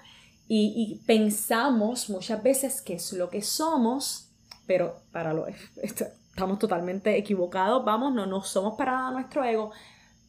y, 0.46 0.72
y 0.76 1.04
pensamos 1.04 2.08
muchas 2.08 2.42
veces 2.42 2.80
que 2.80 2.94
es 2.94 3.12
lo 3.12 3.28
que 3.28 3.42
somos, 3.42 4.30
pero 4.66 5.02
para 5.10 5.34
lo, 5.34 5.46
estamos 6.38 6.60
totalmente 6.60 7.16
equivocados, 7.16 7.84
vamos, 7.84 8.14
no, 8.14 8.24
no 8.24 8.44
somos 8.44 8.78
para 8.78 9.10
nuestro 9.10 9.42
ego, 9.42 9.72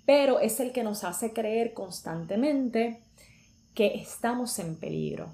pero 0.08 0.40
es 0.40 0.60
el 0.60 0.72
que 0.72 0.82
nos 0.82 1.04
hace 1.04 1.34
creer 1.34 1.76
constantemente 1.76 3.04
que 3.76 3.94
estamos 3.94 4.58
en 4.58 4.76
peligro. 4.76 5.32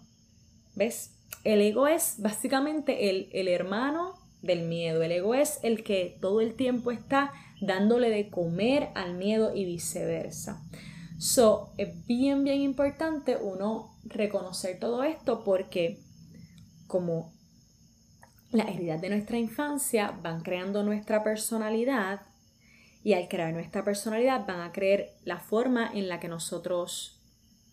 ¿Ves? 0.75 1.12
El 1.46 1.62
ego 1.62 1.88
es 1.88 2.15
básicamente 2.17 3.10
el, 3.10 3.29
el 3.32 3.48
hermano 3.48 4.15
del 4.41 4.63
miedo. 4.63 5.01
El 5.01 5.13
ego 5.13 5.34
es 5.34 5.60
el 5.63 5.82
que 5.82 6.17
todo 6.20 6.41
el 6.41 6.55
tiempo 6.55 6.91
está 6.91 7.32
dándole 7.62 8.10
de 8.10 8.29
comer 8.29 8.89
al 8.96 9.13
miedo 9.13 9.55
y 9.55 9.63
viceversa. 9.63 10.62
So, 11.17 11.70
es 11.77 12.05
bien, 12.05 12.44
bien 12.44 12.60
importante 12.60 13.38
uno 13.38 13.96
reconocer 14.03 14.77
todo 14.77 15.03
esto 15.03 15.41
porque 15.46 16.01
como 16.88 17.35
las 18.55 18.69
heridas 18.69 19.01
de 19.01 19.09
nuestra 19.09 19.38
infancia 19.38 20.13
van 20.21 20.41
creando 20.41 20.83
nuestra 20.83 21.24
personalidad 21.24 22.21
y 23.03 23.13
al 23.13 23.27
crear 23.27 23.53
nuestra 23.53 23.83
personalidad 23.83 24.45
van 24.47 24.62
a 24.62 24.71
creer 24.71 25.13
la 25.25 25.39
forma 25.39 25.91
en 25.93 26.07
la 26.07 26.19
que 26.19 26.27
nosotros 26.27 27.21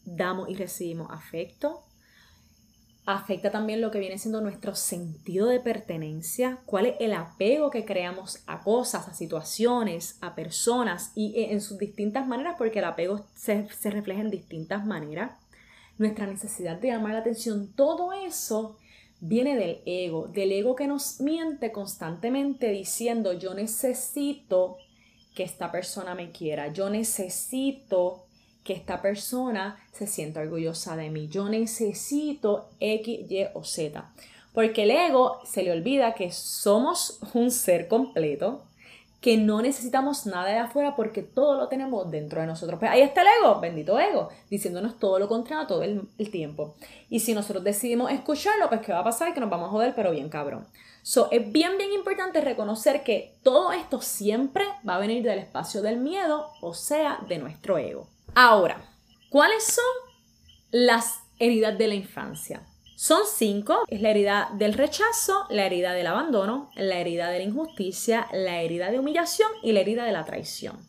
damos 0.05 0.49
y 0.51 0.55
recibimos 0.55 1.09
afecto. 1.11 1.85
Afecta 3.05 3.51
también 3.51 3.81
lo 3.81 3.91
que 3.91 3.99
viene 3.99 4.19
siendo 4.19 4.41
nuestro 4.41 4.75
sentido 4.75 5.47
de 5.49 5.59
pertenencia, 5.59 6.61
cuál 6.67 6.87
es 6.87 6.97
el 7.01 7.15
apego 7.15 7.71
que 7.71 7.85
creamos 7.85 8.43
a 8.47 8.61
cosas, 8.61 9.09
a 9.09 9.15
situaciones, 9.15 10.19
a 10.21 10.35
personas 10.35 11.13
y 11.15 11.45
en 11.45 11.61
sus 11.61 11.79
distintas 11.79 12.27
maneras, 12.27 12.55
porque 12.59 12.79
el 12.79 12.85
apego 12.85 13.25
se, 13.35 13.69
se 13.71 13.91
refleja 13.91 14.21
en 14.21 14.31
distintas 14.31 14.85
maneras. 14.85 15.33
Nuestra 15.99 16.27
necesidad 16.27 16.77
de 16.77 16.89
llamar 16.89 17.13
la 17.13 17.21
atención, 17.21 17.73
todo 17.73 18.13
eso 18.13 18.77
viene 19.23 19.57
del 19.57 19.81
ego, 19.87 20.27
del 20.27 20.51
ego 20.51 20.75
que 20.75 20.89
nos 20.89 21.21
miente 21.21 21.71
constantemente 21.71 22.71
diciendo 22.71 23.33
yo 23.33 23.55
necesito 23.55 24.79
que 25.35 25.45
esta 25.45 25.71
persona 25.71 26.17
me 26.17 26.33
quiera, 26.33 26.73
yo 26.73 26.91
necesito 26.91 28.25
que 28.65 28.73
esta 28.73 29.01
persona 29.01 29.79
se 29.93 30.09
sienta 30.09 30.41
orgullosa 30.41 30.97
de 30.97 31.09
mí, 31.09 31.29
yo 31.29 31.49
necesito 31.49 32.69
X, 32.81 33.31
Y 33.31 33.47
o 33.55 33.65
Z. 33.65 34.13
Porque 34.53 34.83
el 34.83 34.91
ego 34.91 35.39
se 35.45 35.63
le 35.63 35.71
olvida 35.71 36.15
que 36.15 36.33
somos 36.33 37.21
un 37.33 37.53
ser 37.53 37.87
completo, 37.87 38.65
que 39.23 39.39
no 39.39 39.63
necesitamos 39.63 40.27
nada 40.27 40.49
de 40.49 40.59
afuera 40.59 40.97
porque 40.97 41.23
todo 41.23 41.57
lo 41.57 41.69
tenemos 41.69 42.11
dentro 42.11 42.41
de 42.41 42.49
nosotros. 42.49 42.81
Pues 42.81 42.91
ahí 42.91 43.03
está 43.03 43.23
el 43.23 43.29
ego, 43.41 43.61
bendito 43.61 43.99
ego, 43.99 44.31
diciéndonos 44.51 44.99
todo 44.99 45.21
lo 45.21 45.29
contrario 45.29 45.69
todo 45.69 45.85
el, 45.85 46.09
tiempo. 46.33 46.75
Y 47.09 47.21
si 47.21 47.33
nosotros 47.33 47.63
decidimos 47.63 48.11
escucharlo, 48.11 48.69
pues 48.69 48.81
¿qué 48.81 48.93
va 48.93 48.99
a 48.99 49.05
pasar? 49.05 49.33
Que 49.33 49.39
nos 49.39 49.49
vamos 49.49 49.69
a 49.69 49.71
joder, 49.71 49.95
pero 49.95 50.11
bien 50.11 50.29
cabrón. 50.29 50.67
So, 51.03 51.29
es 51.31 51.53
bien, 51.53 51.79
bien 51.79 51.93
importante 51.93 52.41
reconocer 52.41 53.05
que 53.05 53.37
todo 53.45 53.71
esto 53.71 54.01
siempre 54.01 54.65
va 54.87 54.97
a 54.97 55.01
venir 55.01 55.23
del 55.23 55.39
espacio 55.39 55.83
del 55.83 55.99
miedo, 55.99 56.49
o 56.61 56.75
sea, 56.75 57.21
de 57.29 57.39
nuestro 57.39 57.79
ego. 57.79 58.09
Ahora, 58.35 58.85
¿cuáles 59.31 59.63
son 59.63 59.85
las 60.73 61.21
heridas 61.39 61.79
de 61.79 61.87
la 61.87 61.95
infancia? 61.95 62.63
Son 62.97 63.23
cinco. 63.27 63.85
Es 63.89 64.01
la 64.01 64.11
herida 64.11 64.51
del 64.55 64.75
rechazo, 64.75 65.47
la 65.51 65.67
herida 65.67 65.93
del 65.93 66.07
abandono, 66.07 66.71
la 66.77 66.99
herida 66.99 67.31
de 67.31 67.39
la 67.39 67.45
injusticia, 67.45 68.29
la 68.33 68.61
herida 68.63 68.91
de 68.91 68.99
humillación 68.99 69.51
y 69.63 69.73
la 69.73 69.81
herida 69.81 70.05
de 70.05 70.13
la 70.13 70.25
traición. 70.25 70.89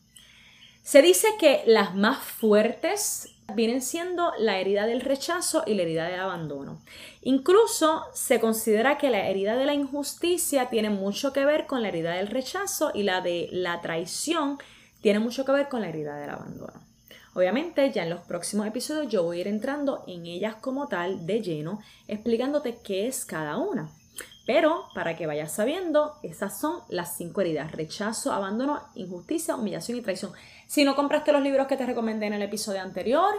Se 0.84 1.02
dice 1.02 1.28
que 1.40 1.64
las 1.66 1.96
más 1.96 2.20
fuertes 2.20 3.30
vienen 3.56 3.82
siendo 3.82 4.32
la 4.38 4.60
herida 4.60 4.86
del 4.86 5.02
rechazo 5.02 5.64
y 5.66 5.76
la 5.76 5.84
herida 5.84 6.08
del 6.08 6.20
abandono. 6.20 6.82
Incluso 7.22 8.04
se 8.14 8.40
considera 8.40 8.98
que 8.98 9.10
la 9.10 9.28
herida 9.30 9.56
de 9.56 9.66
la 9.66 9.74
injusticia 9.74 10.70
tiene 10.70 10.90
mucho 10.90 11.34
que 11.34 11.46
ver 11.46 11.68
con 11.68 11.82
la 11.82 11.88
herida 11.88 12.14
del 12.14 12.28
rechazo 12.28 12.92
y 12.94 13.04
la 13.04 13.22
de 13.22 13.50
la 13.52 13.82
traición 13.82 14.58
tiene 15.02 15.20
mucho 15.20 15.46
que 15.46 15.52
ver 15.52 15.70
con 15.70 15.82
la 15.82 15.90
herida 15.90 16.16
del 16.18 16.30
abandono. 16.30 16.93
Obviamente 17.34 17.92
ya 17.92 18.04
en 18.04 18.10
los 18.10 18.22
próximos 18.22 18.68
episodios 18.68 19.12
yo 19.12 19.24
voy 19.24 19.38
a 19.38 19.42
ir 19.42 19.48
entrando 19.48 20.04
en 20.08 20.26
ellas 20.26 20.56
como 20.56 20.88
tal 20.88 21.26
de 21.26 21.42
lleno, 21.42 21.82
explicándote 22.08 22.78
qué 22.84 23.08
es 23.08 23.26
cada 23.26 23.58
una. 23.58 23.90
Pero 24.46 24.86
para 24.94 25.16
que 25.16 25.26
vayas 25.26 25.54
sabiendo, 25.54 26.16
esas 26.22 26.60
son 26.60 26.82
las 26.90 27.16
cinco 27.16 27.42
heridas. 27.42 27.72
Rechazo, 27.72 28.34
abandono, 28.34 28.82
injusticia, 28.96 29.56
humillación 29.56 29.98
y 29.98 30.02
traición. 30.02 30.34
Si 30.68 30.84
no 30.84 30.96
compraste 30.96 31.32
los 31.32 31.42
libros 31.42 31.68
que 31.68 31.78
te 31.78 31.86
recomendé 31.86 32.28
en 32.28 32.34
el 32.34 32.42
episodio 32.42 32.82
anterior, 32.82 33.34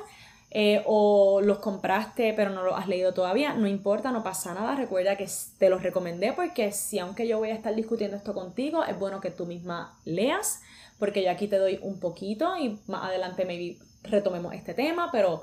eh, 0.57 0.85
o 0.87 1.41
los 1.41 1.59
compraste 1.59 2.33
pero 2.33 2.51
no 2.51 2.63
los 2.63 2.79
has 2.79 2.87
leído 2.87 3.13
todavía, 3.13 3.55
no 3.55 3.67
importa, 3.67 4.13
no 4.13 4.23
pasa 4.23 4.55
nada. 4.55 4.77
Recuerda 4.77 5.17
que 5.17 5.29
te 5.59 5.69
los 5.69 5.83
recomendé 5.83 6.33
porque 6.33 6.71
si 6.71 7.01
aunque 7.01 7.27
yo 7.27 7.39
voy 7.39 7.51
a 7.51 7.55
estar 7.55 7.75
discutiendo 7.75 8.17
esto 8.17 8.33
contigo, 8.33 8.85
es 8.85 8.97
bueno 8.99 9.21
que 9.21 9.31
tú 9.31 9.47
misma 9.47 9.99
leas 10.05 10.63
porque 10.99 11.23
yo 11.23 11.31
aquí 11.31 11.49
te 11.49 11.59
doy 11.59 11.79
un 11.83 11.99
poquito 12.01 12.57
y 12.57 12.81
más 12.87 13.05
adelante 13.05 13.45
maybe 13.45 13.79
retomemos 14.03 14.55
este 14.55 14.75
tema, 14.75 15.11
pero 15.11 15.43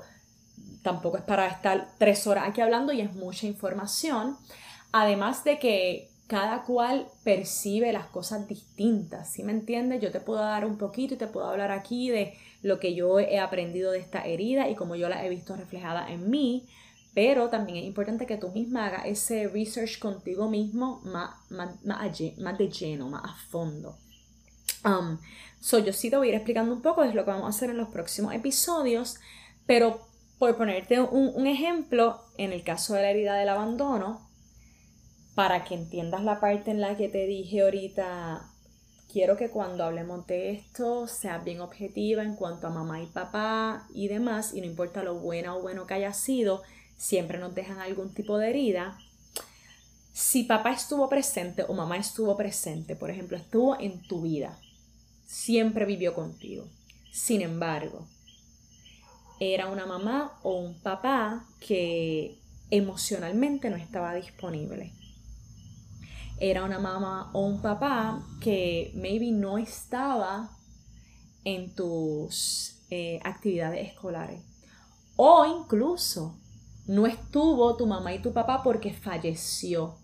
tampoco 0.82 1.16
es 1.16 1.22
para 1.22 1.46
estar 1.46 1.88
tres 1.98 2.26
horas 2.26 2.48
aquí 2.48 2.60
hablando 2.60 2.92
y 2.92 3.00
es 3.00 3.12
mucha 3.14 3.46
información. 3.46 4.36
Además 4.92 5.44
de 5.44 5.58
que 5.58 6.10
cada 6.26 6.62
cual 6.62 7.08
percibe 7.24 7.92
las 7.92 8.06
cosas 8.06 8.48
distintas, 8.48 9.30
¿sí 9.30 9.42
me 9.42 9.52
entiendes? 9.52 10.00
Yo 10.00 10.10
te 10.10 10.20
puedo 10.20 10.40
dar 10.40 10.64
un 10.64 10.78
poquito 10.78 11.14
y 11.14 11.18
te 11.18 11.26
puedo 11.26 11.46
hablar 11.46 11.70
aquí 11.70 12.10
de 12.10 12.34
lo 12.62 12.78
que 12.78 12.94
yo 12.94 13.18
he 13.18 13.38
aprendido 13.38 13.92
de 13.92 13.98
esta 13.98 14.24
herida 14.24 14.68
y 14.70 14.74
cómo 14.74 14.94
yo 14.94 15.08
la 15.08 15.24
he 15.24 15.28
visto 15.28 15.56
reflejada 15.56 16.10
en 16.10 16.30
mí, 16.30 16.68
pero 17.14 17.50
también 17.50 17.78
es 17.78 17.84
importante 17.84 18.26
que 18.26 18.38
tú 18.38 18.48
misma 18.48 18.86
hagas 18.86 19.02
ese 19.06 19.48
research 19.48 19.98
contigo 19.98 20.48
mismo 20.48 21.00
más, 21.04 21.34
más, 21.50 21.84
más, 21.84 22.58
de 22.58 22.68
lleno, 22.70 23.08
más 23.08 23.24
a 23.24 23.36
fondo. 23.50 23.98
Um, 24.84 25.18
so, 25.60 25.78
yo 25.78 25.92
sí 25.92 26.10
te 26.10 26.16
voy 26.16 26.28
a 26.28 26.30
ir 26.30 26.34
explicando 26.36 26.74
un 26.74 26.82
poco 26.82 27.02
de 27.02 27.14
lo 27.14 27.24
que 27.24 27.30
vamos 27.30 27.46
a 27.46 27.56
hacer 27.56 27.70
en 27.70 27.76
los 27.76 27.88
próximos 27.88 28.34
episodios, 28.34 29.16
pero 29.66 30.00
por 30.38 30.56
ponerte 30.56 31.00
un, 31.00 31.32
un 31.34 31.46
ejemplo, 31.46 32.20
en 32.36 32.52
el 32.52 32.64
caso 32.64 32.94
de 32.94 33.02
la 33.02 33.10
herida 33.10 33.36
del 33.36 33.48
abandono, 33.48 34.28
para 35.34 35.64
que 35.64 35.74
entiendas 35.74 36.22
la 36.24 36.40
parte 36.40 36.70
en 36.70 36.80
la 36.80 36.96
que 36.96 37.08
te 37.08 37.26
dije 37.26 37.62
ahorita, 37.62 38.52
quiero 39.12 39.36
que 39.36 39.50
cuando 39.50 39.84
hablemos 39.84 40.26
de 40.26 40.52
esto 40.52 41.06
seas 41.06 41.44
bien 41.44 41.60
objetiva 41.60 42.22
en 42.22 42.34
cuanto 42.34 42.66
a 42.66 42.70
mamá 42.70 43.00
y 43.00 43.06
papá 43.06 43.86
y 43.94 44.08
demás, 44.08 44.54
y 44.54 44.60
no 44.60 44.66
importa 44.66 45.02
lo 45.02 45.14
bueno 45.16 45.56
o 45.56 45.62
bueno 45.62 45.86
que 45.86 45.94
haya 45.94 46.12
sido, 46.12 46.62
siempre 46.96 47.38
nos 47.38 47.54
dejan 47.54 47.78
algún 47.78 48.12
tipo 48.14 48.38
de 48.38 48.50
herida. 48.50 48.98
Si 50.12 50.44
papá 50.44 50.72
estuvo 50.72 51.08
presente 51.08 51.64
o 51.66 51.74
mamá 51.74 51.96
estuvo 51.96 52.36
presente, 52.36 52.96
por 52.96 53.10
ejemplo, 53.10 53.36
estuvo 53.36 53.78
en 53.80 54.02
tu 54.02 54.22
vida, 54.22 54.58
siempre 55.24 55.84
vivió 55.84 56.14
contigo. 56.14 56.66
Sin 57.12 57.42
embargo, 57.42 58.06
era 59.40 59.68
una 59.68 59.86
mamá 59.86 60.38
o 60.42 60.56
un 60.56 60.78
papá 60.80 61.44
que 61.60 62.38
emocionalmente 62.70 63.70
no 63.70 63.76
estaba 63.76 64.14
disponible. 64.14 64.92
Era 66.38 66.64
una 66.64 66.78
mamá 66.78 67.30
o 67.32 67.40
un 67.40 67.60
papá 67.60 68.26
que 68.40 68.92
maybe 68.94 69.30
no 69.30 69.58
estaba 69.58 70.50
en 71.44 71.74
tus 71.74 72.82
eh, 72.90 73.20
actividades 73.24 73.88
escolares. 73.88 74.42
O 75.16 75.44
incluso 75.44 76.38
no 76.86 77.06
estuvo 77.06 77.76
tu 77.76 77.86
mamá 77.86 78.14
y 78.14 78.22
tu 78.22 78.32
papá 78.32 78.62
porque 78.62 78.92
falleció 78.92 80.01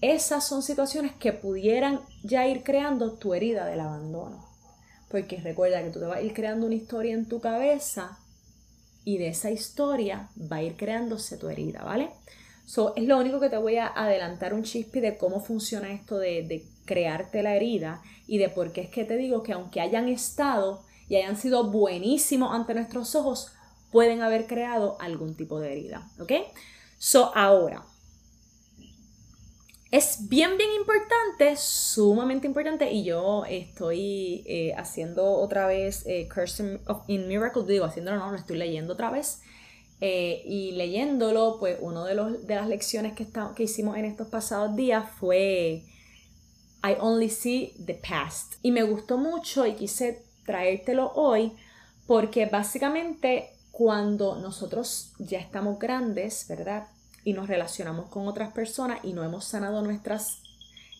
esas 0.00 0.46
son 0.46 0.62
situaciones 0.62 1.12
que 1.12 1.32
pudieran 1.32 2.00
ya 2.22 2.46
ir 2.46 2.62
creando 2.62 3.14
tu 3.14 3.34
herida 3.34 3.66
del 3.66 3.80
abandono. 3.80 4.48
Porque 5.10 5.38
recuerda 5.38 5.82
que 5.82 5.90
tú 5.90 6.00
te 6.00 6.06
vas 6.06 6.18
a 6.18 6.22
ir 6.22 6.32
creando 6.32 6.66
una 6.66 6.74
historia 6.74 7.14
en 7.14 7.28
tu 7.28 7.40
cabeza 7.40 8.18
y 9.04 9.18
de 9.18 9.28
esa 9.28 9.50
historia 9.50 10.30
va 10.50 10.56
a 10.56 10.62
ir 10.62 10.76
creándose 10.76 11.36
tu 11.36 11.48
herida, 11.48 11.82
¿vale? 11.82 12.10
So, 12.64 12.94
es 12.94 13.04
lo 13.04 13.18
único 13.18 13.40
que 13.40 13.50
te 13.50 13.56
voy 13.56 13.76
a 13.76 13.88
adelantar 13.88 14.54
un 14.54 14.62
chispi 14.62 15.00
de 15.00 15.18
cómo 15.18 15.40
funciona 15.40 15.92
esto 15.92 16.18
de, 16.18 16.46
de 16.46 16.64
crearte 16.84 17.42
la 17.42 17.56
herida 17.56 18.00
y 18.28 18.38
de 18.38 18.48
por 18.48 18.72
qué 18.72 18.82
es 18.82 18.90
que 18.90 19.04
te 19.04 19.16
digo 19.16 19.42
que 19.42 19.52
aunque 19.52 19.80
hayan 19.80 20.08
estado 20.08 20.84
y 21.08 21.16
hayan 21.16 21.36
sido 21.36 21.64
buenísimos 21.70 22.54
ante 22.54 22.74
nuestros 22.74 23.16
ojos, 23.16 23.52
pueden 23.90 24.22
haber 24.22 24.46
creado 24.46 24.96
algún 25.00 25.34
tipo 25.34 25.58
de 25.58 25.72
herida, 25.72 26.08
¿ok? 26.20 26.32
So, 26.98 27.32
ahora, 27.34 27.84
es 29.90 30.28
bien, 30.28 30.56
bien 30.56 30.70
importante, 30.78 31.56
sumamente 31.56 32.46
importante, 32.46 32.90
y 32.92 33.04
yo 33.04 33.44
estoy 33.44 34.44
eh, 34.46 34.72
haciendo 34.76 35.32
otra 35.32 35.66
vez 35.66 36.04
eh, 36.06 36.28
Curse 36.32 36.80
in 37.08 37.26
Miracle, 37.26 37.64
digo, 37.66 37.84
haciéndolo 37.84 38.18
no, 38.18 38.30
lo 38.30 38.36
estoy 38.36 38.56
leyendo 38.56 38.92
otra 38.92 39.10
vez, 39.10 39.42
eh, 40.00 40.42
y 40.46 40.72
leyéndolo, 40.72 41.56
pues 41.58 41.78
una 41.80 42.04
de, 42.04 42.14
de 42.14 42.54
las 42.54 42.68
lecciones 42.68 43.14
que, 43.14 43.26
que 43.56 43.64
hicimos 43.64 43.96
en 43.96 44.04
estos 44.04 44.28
pasados 44.28 44.76
días 44.76 45.04
fue 45.18 45.84
I 46.82 46.96
Only 46.98 47.28
See 47.28 47.74
the 47.84 47.94
Past. 47.94 48.54
Y 48.62 48.70
me 48.72 48.82
gustó 48.82 49.18
mucho 49.18 49.66
y 49.66 49.74
quise 49.74 50.22
traértelo 50.46 51.12
hoy 51.14 51.52
porque 52.06 52.46
básicamente 52.46 53.50
cuando 53.70 54.36
nosotros 54.36 55.12
ya 55.18 55.38
estamos 55.38 55.78
grandes, 55.78 56.46
¿verdad? 56.48 56.86
Y 57.24 57.32
nos 57.32 57.48
relacionamos 57.48 58.08
con 58.08 58.28
otras 58.28 58.52
personas 58.52 59.00
y 59.02 59.12
no 59.12 59.24
hemos 59.24 59.44
sanado 59.44 59.82
nuestras 59.82 60.42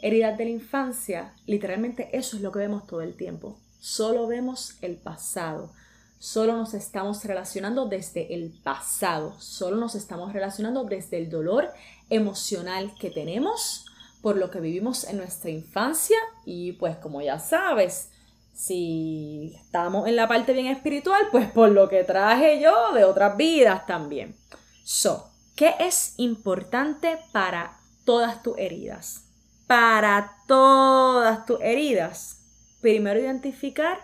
heridas 0.03 0.37
de 0.39 0.45
la 0.45 0.51
infancia, 0.51 1.35
literalmente 1.47 2.11
eso 2.17 2.37
es 2.37 2.43
lo 2.43 2.53
que 2.53 2.61
vemos 2.61 2.87
todo 2.87 3.03
el 3.03 3.17
tiempo. 3.17 3.59
Solo 3.81 4.27
vemos 4.27 4.77
el 4.83 4.97
pasado. 4.97 5.73
Solo 6.19 6.57
nos 6.57 6.75
estamos 6.75 7.25
relacionando 7.25 7.87
desde 7.87 8.35
el 8.35 8.51
pasado. 8.63 9.35
Solo 9.41 9.77
nos 9.77 9.95
estamos 9.95 10.33
relacionando 10.33 10.85
desde 10.85 11.19
el 11.19 11.31
dolor 11.31 11.71
emocional 12.11 12.95
que 12.99 13.11
tenemos 13.11 13.87
por 14.21 14.37
lo 14.37 14.51
que 14.51 14.61
vivimos 14.61 15.05
en 15.05 15.17
nuestra 15.17 15.51
infancia 15.51 16.19
y 16.45 16.73
pues 16.73 16.97
como 16.97 17.23
ya 17.23 17.39
sabes, 17.39 18.11
si 18.53 19.55
estamos 19.57 20.07
en 20.07 20.17
la 20.17 20.29
parte 20.29 20.53
bien 20.53 20.67
espiritual, 20.67 21.23
pues 21.31 21.51
por 21.51 21.71
lo 21.71 21.89
que 21.89 22.05
traje 22.05 22.61
yo 22.61 22.93
de 22.93 23.05
otras 23.05 23.37
vidas 23.37 23.87
también. 23.87 24.37
So, 24.85 25.30
¿qué 25.55 25.75
es 25.81 26.15
importante 26.17 27.19
para 27.33 27.81
todas 28.05 28.43
tus 28.43 28.59
heridas? 28.59 29.25
Para 29.67 30.37
todas 30.47 31.47
tus 31.47 31.61
heridas, 31.61 32.39
primero 32.81 33.21
identificar 33.21 33.99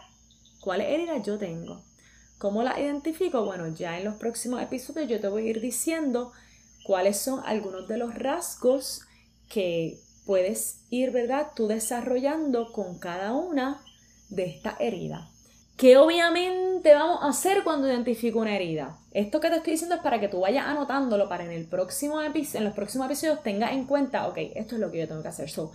cuáles 0.60 0.88
heridas 0.88 1.24
yo 1.24 1.38
tengo. 1.38 1.82
¿Cómo 2.38 2.62
las 2.62 2.78
identifico? 2.78 3.44
Bueno, 3.44 3.68
ya 3.68 3.98
en 3.98 4.04
los 4.04 4.16
próximos 4.16 4.60
episodios 4.60 5.08
yo 5.08 5.20
te 5.20 5.28
voy 5.28 5.46
a 5.46 5.50
ir 5.50 5.60
diciendo 5.60 6.32
cuáles 6.84 7.18
son 7.18 7.40
algunos 7.46 7.88
de 7.88 7.96
los 7.96 8.14
rasgos 8.14 9.02
que 9.48 9.98
puedes 10.26 10.80
ir, 10.90 11.12
¿verdad? 11.12 11.52
Tú 11.56 11.66
desarrollando 11.66 12.72
con 12.72 12.98
cada 12.98 13.32
una 13.32 13.82
de 14.28 14.44
esta 14.44 14.76
herida. 14.78 15.30
¿Qué 15.76 15.98
obviamente 15.98 16.94
vamos 16.94 17.18
a 17.22 17.28
hacer 17.28 17.62
cuando 17.62 17.86
identifico 17.86 18.38
una 18.38 18.56
herida? 18.56 18.96
Esto 19.10 19.40
que 19.40 19.50
te 19.50 19.56
estoy 19.56 19.72
diciendo 19.72 19.96
es 19.96 20.00
para 20.00 20.18
que 20.18 20.28
tú 20.28 20.40
vayas 20.40 20.66
anotándolo 20.66 21.28
para 21.28 21.44
en 21.44 21.52
el 21.52 21.66
próximo 21.66 22.22
en 22.22 22.64
los 22.64 22.72
próximos 22.72 23.06
episodios 23.06 23.42
tengas 23.42 23.72
en 23.72 23.84
cuenta, 23.84 24.26
ok, 24.26 24.38
esto 24.54 24.76
es 24.76 24.80
lo 24.80 24.90
que 24.90 25.00
yo 25.00 25.08
tengo 25.08 25.20
que 25.20 25.28
hacer. 25.28 25.50
So, 25.50 25.72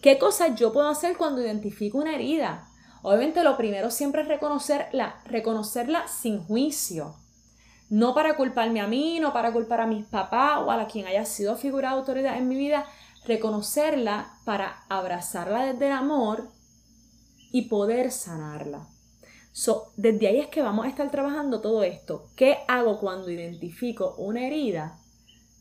¿Qué 0.00 0.18
cosas 0.18 0.56
yo 0.56 0.72
puedo 0.72 0.88
hacer 0.88 1.18
cuando 1.18 1.42
identifico 1.42 1.98
una 1.98 2.14
herida? 2.14 2.66
Obviamente 3.02 3.44
lo 3.44 3.58
primero 3.58 3.90
siempre 3.90 4.22
es 4.22 4.28
reconocerla, 4.28 5.20
reconocerla 5.26 6.08
sin 6.08 6.42
juicio. 6.42 7.14
No 7.90 8.14
para 8.14 8.36
culparme 8.36 8.80
a 8.80 8.86
mí, 8.86 9.20
no 9.20 9.34
para 9.34 9.52
culpar 9.52 9.82
a 9.82 9.86
mis 9.86 10.06
papás 10.06 10.60
o 10.64 10.72
a 10.72 10.86
quien 10.86 11.06
haya 11.06 11.26
sido 11.26 11.56
figura 11.56 11.90
de 11.90 11.96
autoridad 11.96 12.38
en 12.38 12.48
mi 12.48 12.56
vida, 12.56 12.86
reconocerla 13.26 14.32
para 14.44 14.82
abrazarla 14.88 15.66
desde 15.66 15.88
el 15.88 15.92
amor 15.92 16.48
y 17.52 17.68
poder 17.68 18.10
sanarla. 18.10 18.88
So, 19.52 19.92
desde 19.96 20.28
ahí 20.28 20.40
es 20.40 20.48
que 20.48 20.62
vamos 20.62 20.86
a 20.86 20.88
estar 20.88 21.10
trabajando 21.10 21.60
todo 21.60 21.82
esto. 21.82 22.30
¿Qué 22.36 22.58
hago 22.68 22.98
cuando 22.98 23.30
identifico 23.30 24.14
una 24.16 24.46
herida? 24.46 24.98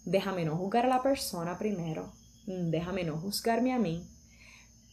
Déjame 0.05 0.45
no 0.45 0.55
juzgar 0.55 0.85
a 0.85 0.89
la 0.89 1.03
persona 1.03 1.59
primero, 1.59 2.13
mm, 2.47 2.69
déjame 2.69 3.03
no 3.03 3.17
juzgarme 3.17 3.73
a 3.73 3.79
mí, 3.79 4.07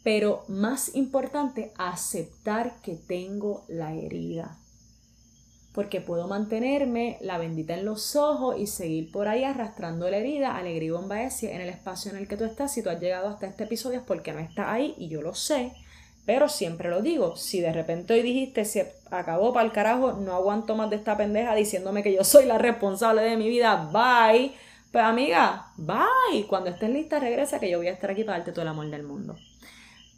pero 0.02 0.44
más 0.48 0.96
importante, 0.96 1.72
aceptar 1.78 2.80
que 2.82 2.96
tengo 2.96 3.64
la 3.68 3.94
herida. 3.94 4.58
Porque 5.72 6.00
puedo 6.00 6.26
mantenerme 6.26 7.18
la 7.20 7.38
bendita 7.38 7.74
en 7.74 7.84
los 7.84 8.16
ojos 8.16 8.56
y 8.58 8.66
seguir 8.66 9.12
por 9.12 9.28
ahí 9.28 9.44
arrastrando 9.44 10.11
la 10.11 10.16
herida, 10.16 10.56
alegría 10.56 10.88
y 10.88 10.90
bomba 10.90 11.22
en 11.22 11.61
el 11.61 11.68
espacio 11.68 12.11
en 12.11 12.16
el 12.16 12.26
que 12.26 12.37
tú 12.37 12.44
estás. 12.44 12.72
Si 12.72 12.82
tú 12.82 12.90
has 12.90 13.00
llegado 13.00 13.28
hasta 13.28 13.46
este 13.46 13.64
episodio 13.64 14.00
es 14.00 14.04
porque 14.04 14.32
no 14.32 14.40
estás 14.40 14.66
ahí 14.66 14.94
y 14.98 15.08
yo 15.08 15.22
lo 15.22 15.34
sé 15.34 15.72
pero 16.28 16.50
siempre 16.50 16.90
lo 16.90 17.00
digo, 17.00 17.36
si 17.36 17.62
de 17.62 17.72
repente 17.72 18.12
hoy 18.12 18.20
dijiste, 18.20 18.66
se 18.66 18.92
acabó 19.10 19.54
para 19.54 19.64
el 19.64 19.72
carajo, 19.72 20.12
no 20.12 20.34
aguanto 20.34 20.76
más 20.76 20.90
de 20.90 20.96
esta 20.96 21.16
pendeja 21.16 21.54
diciéndome 21.54 22.02
que 22.02 22.12
yo 22.12 22.22
soy 22.22 22.44
la 22.44 22.58
responsable 22.58 23.22
de 23.22 23.38
mi 23.38 23.48
vida, 23.48 23.88
bye. 23.90 24.52
Pues 24.92 25.04
amiga, 25.04 25.72
bye. 25.78 26.46
Cuando 26.46 26.68
estés 26.68 26.90
lista, 26.90 27.18
regresa 27.18 27.58
que 27.58 27.70
yo 27.70 27.78
voy 27.78 27.86
a 27.86 27.92
estar 27.92 28.10
aquí 28.10 28.24
para 28.24 28.36
darte 28.36 28.52
todo 28.52 28.60
el 28.60 28.68
amor 28.68 28.90
del 28.90 29.04
mundo. 29.04 29.36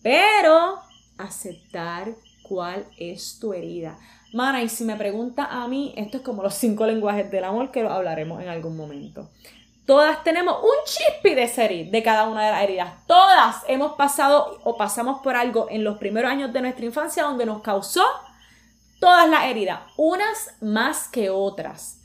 Pero 0.03 0.81
aceptar 1.17 2.09
cuál 2.43 2.87
es 2.99 3.39
tu 3.39 3.53
herida. 3.53 3.97
Mana, 4.33 4.65
y 4.65 4.69
si 4.69 4.83
me 4.83 4.97
pregunta 4.97 5.45
a 5.45 5.69
mí, 5.69 5.95
esto 5.97 6.17
es 6.17 6.25
como 6.25 6.43
los 6.43 6.55
cinco 6.55 6.87
lenguajes 6.87 7.31
del 7.31 7.45
amor 7.45 7.71
que 7.71 7.85
lo 7.85 7.91
hablaremos 7.93 8.43
en 8.43 8.49
algún 8.49 8.77
momento. 8.77 9.31
Todas 9.91 10.23
tenemos 10.23 10.63
un 10.63 10.85
chispi 10.85 11.35
de 11.35 11.49
serie 11.49 11.85
de 11.91 12.01
cada 12.05 12.29
una 12.29 12.45
de 12.45 12.53
las 12.53 12.63
heridas. 12.63 12.93
Todas 13.09 13.57
hemos 13.67 13.95
pasado 13.95 14.61
o 14.63 14.77
pasamos 14.77 15.21
por 15.21 15.35
algo 15.35 15.67
en 15.69 15.83
los 15.83 15.99
primeros 15.99 16.31
años 16.31 16.53
de 16.53 16.61
nuestra 16.61 16.87
infancia 16.87 17.25
donde 17.25 17.45
nos 17.45 17.61
causó 17.61 18.05
todas 19.01 19.29
las 19.29 19.47
heridas, 19.47 19.81
unas 19.97 20.55
más 20.61 21.09
que 21.09 21.29
otras. 21.29 22.03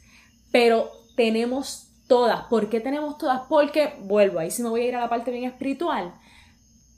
Pero 0.52 0.90
tenemos 1.16 1.90
todas. 2.08 2.46
¿Por 2.46 2.70
qué 2.70 2.80
tenemos 2.80 3.20
todas? 3.20 3.42
Porque, 3.48 3.96
vuelvo, 4.00 4.40
ahí 4.40 4.50
sí 4.50 4.64
me 4.64 4.70
voy 4.70 4.82
a 4.82 4.86
ir 4.86 4.96
a 4.96 5.02
la 5.02 5.10
parte 5.10 5.30
bien 5.30 5.44
espiritual. 5.44 6.12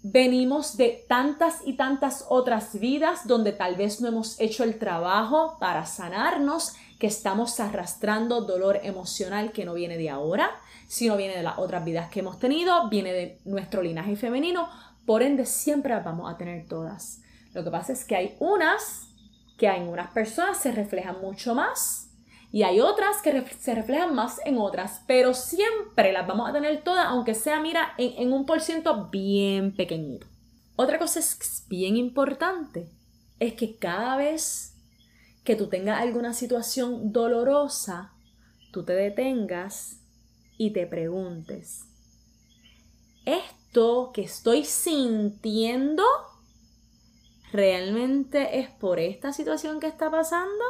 Venimos 0.04 0.78
de 0.78 1.04
tantas 1.10 1.64
y 1.66 1.74
tantas 1.74 2.28
otras 2.30 2.80
vidas 2.80 3.28
donde 3.28 3.52
tal 3.52 3.76
vez 3.76 4.00
no 4.00 4.08
hemos 4.08 4.40
hecho 4.40 4.64
el 4.64 4.80
trabajo 4.80 5.58
para 5.60 5.86
sanarnos, 5.86 6.78
que 6.98 7.08
estamos 7.08 7.60
arrastrando 7.60 8.42
dolor 8.42 8.80
emocional 8.84 9.52
que 9.52 9.66
no 9.66 9.74
viene 9.74 9.98
de 9.98 10.10
ahora, 10.10 10.50
sino 10.88 11.18
viene 11.18 11.36
de 11.36 11.44
las 11.44 11.58
otras 11.58 11.86
vidas 11.86 12.10
que 12.10 12.22
hemos 12.22 12.40
tenido, 12.40 12.90
viene 12.90 13.14
de 13.14 13.40
nuestro 13.46 13.82
linaje 13.82 14.16
femenino, 14.16 14.70
por 15.06 15.22
ende 15.22 15.46
siempre 15.46 15.94
las 15.94 16.04
vamos 16.04 16.34
a 16.34 16.38
tener 16.38 16.68
todas. 16.68 17.22
Lo 17.54 17.64
que 17.64 17.72
pasa 17.72 17.94
es 17.94 18.06
que 18.06 18.16
hay 18.16 18.36
unas 18.40 19.08
que 19.58 19.68
en 19.68 19.88
unas 19.88 20.12
personas 20.12 20.58
se 20.60 20.72
reflejan 20.72 21.20
mucho 21.22 21.56
más 21.56 22.08
y 22.52 22.64
hay 22.64 22.80
otras 22.80 23.22
que 23.22 23.44
se 23.60 23.76
reflejan 23.76 24.16
más 24.16 24.40
en 24.46 24.58
otras, 24.58 25.02
pero 25.06 25.34
siempre 25.34 26.14
las 26.14 26.26
vamos 26.26 26.50
a 26.50 26.54
tener 26.54 26.84
todas, 26.84 27.06
aunque 27.08 27.36
sea, 27.36 27.60
mira, 27.60 27.94
en, 27.98 28.32
un 28.32 28.46
por 28.46 28.62
ciento 28.62 29.10
bien 29.12 29.76
pequeñito. 29.76 30.28
Otra 30.76 31.00
cosa 31.00 31.20
es 31.20 31.66
bien 31.68 31.98
importante, 31.98 32.90
es 33.40 33.54
que 33.54 33.76
cada 33.76 34.16
vez 34.16 34.76
que 35.44 35.56
tú 35.56 35.68
tengas 35.68 36.00
alguna 36.00 36.34
situación 36.34 37.12
dolorosa, 37.12 38.14
tú 38.72 38.84
te 38.84 38.94
detengas 38.94 40.02
y 40.58 40.72
te 40.72 40.88
preguntes, 40.88 41.86
¿esto 43.26 44.12
que 44.14 44.24
estoy 44.24 44.64
sintiendo 44.64 46.04
realmente 47.52 48.60
es 48.60 48.70
por 48.70 49.00
esta 49.00 49.34
situación 49.34 49.80
que 49.80 49.88
está 49.88 50.10
pasando 50.10 50.64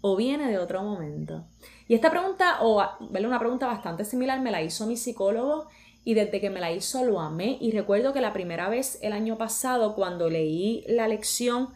o 0.00 0.16
viene 0.16 0.50
de 0.50 0.58
otro 0.58 0.82
momento? 0.82 1.46
Y 1.86 1.94
esta 1.94 2.10
pregunta, 2.10 2.58
o 2.62 2.82
una 3.00 3.38
pregunta 3.38 3.66
bastante 3.66 4.04
similar, 4.04 4.40
me 4.40 4.50
la 4.50 4.62
hizo 4.62 4.86
mi 4.86 4.96
psicólogo 4.96 5.68
y 6.04 6.14
desde 6.14 6.40
que 6.40 6.50
me 6.50 6.60
la 6.60 6.72
hizo 6.72 7.04
lo 7.04 7.20
amé. 7.20 7.58
Y 7.60 7.72
recuerdo 7.72 8.12
que 8.12 8.20
la 8.20 8.32
primera 8.32 8.68
vez 8.68 8.98
el 9.02 9.12
año 9.12 9.38
pasado, 9.38 9.94
cuando 9.94 10.28
leí 10.28 10.84
la 10.88 11.08
lección 11.08 11.70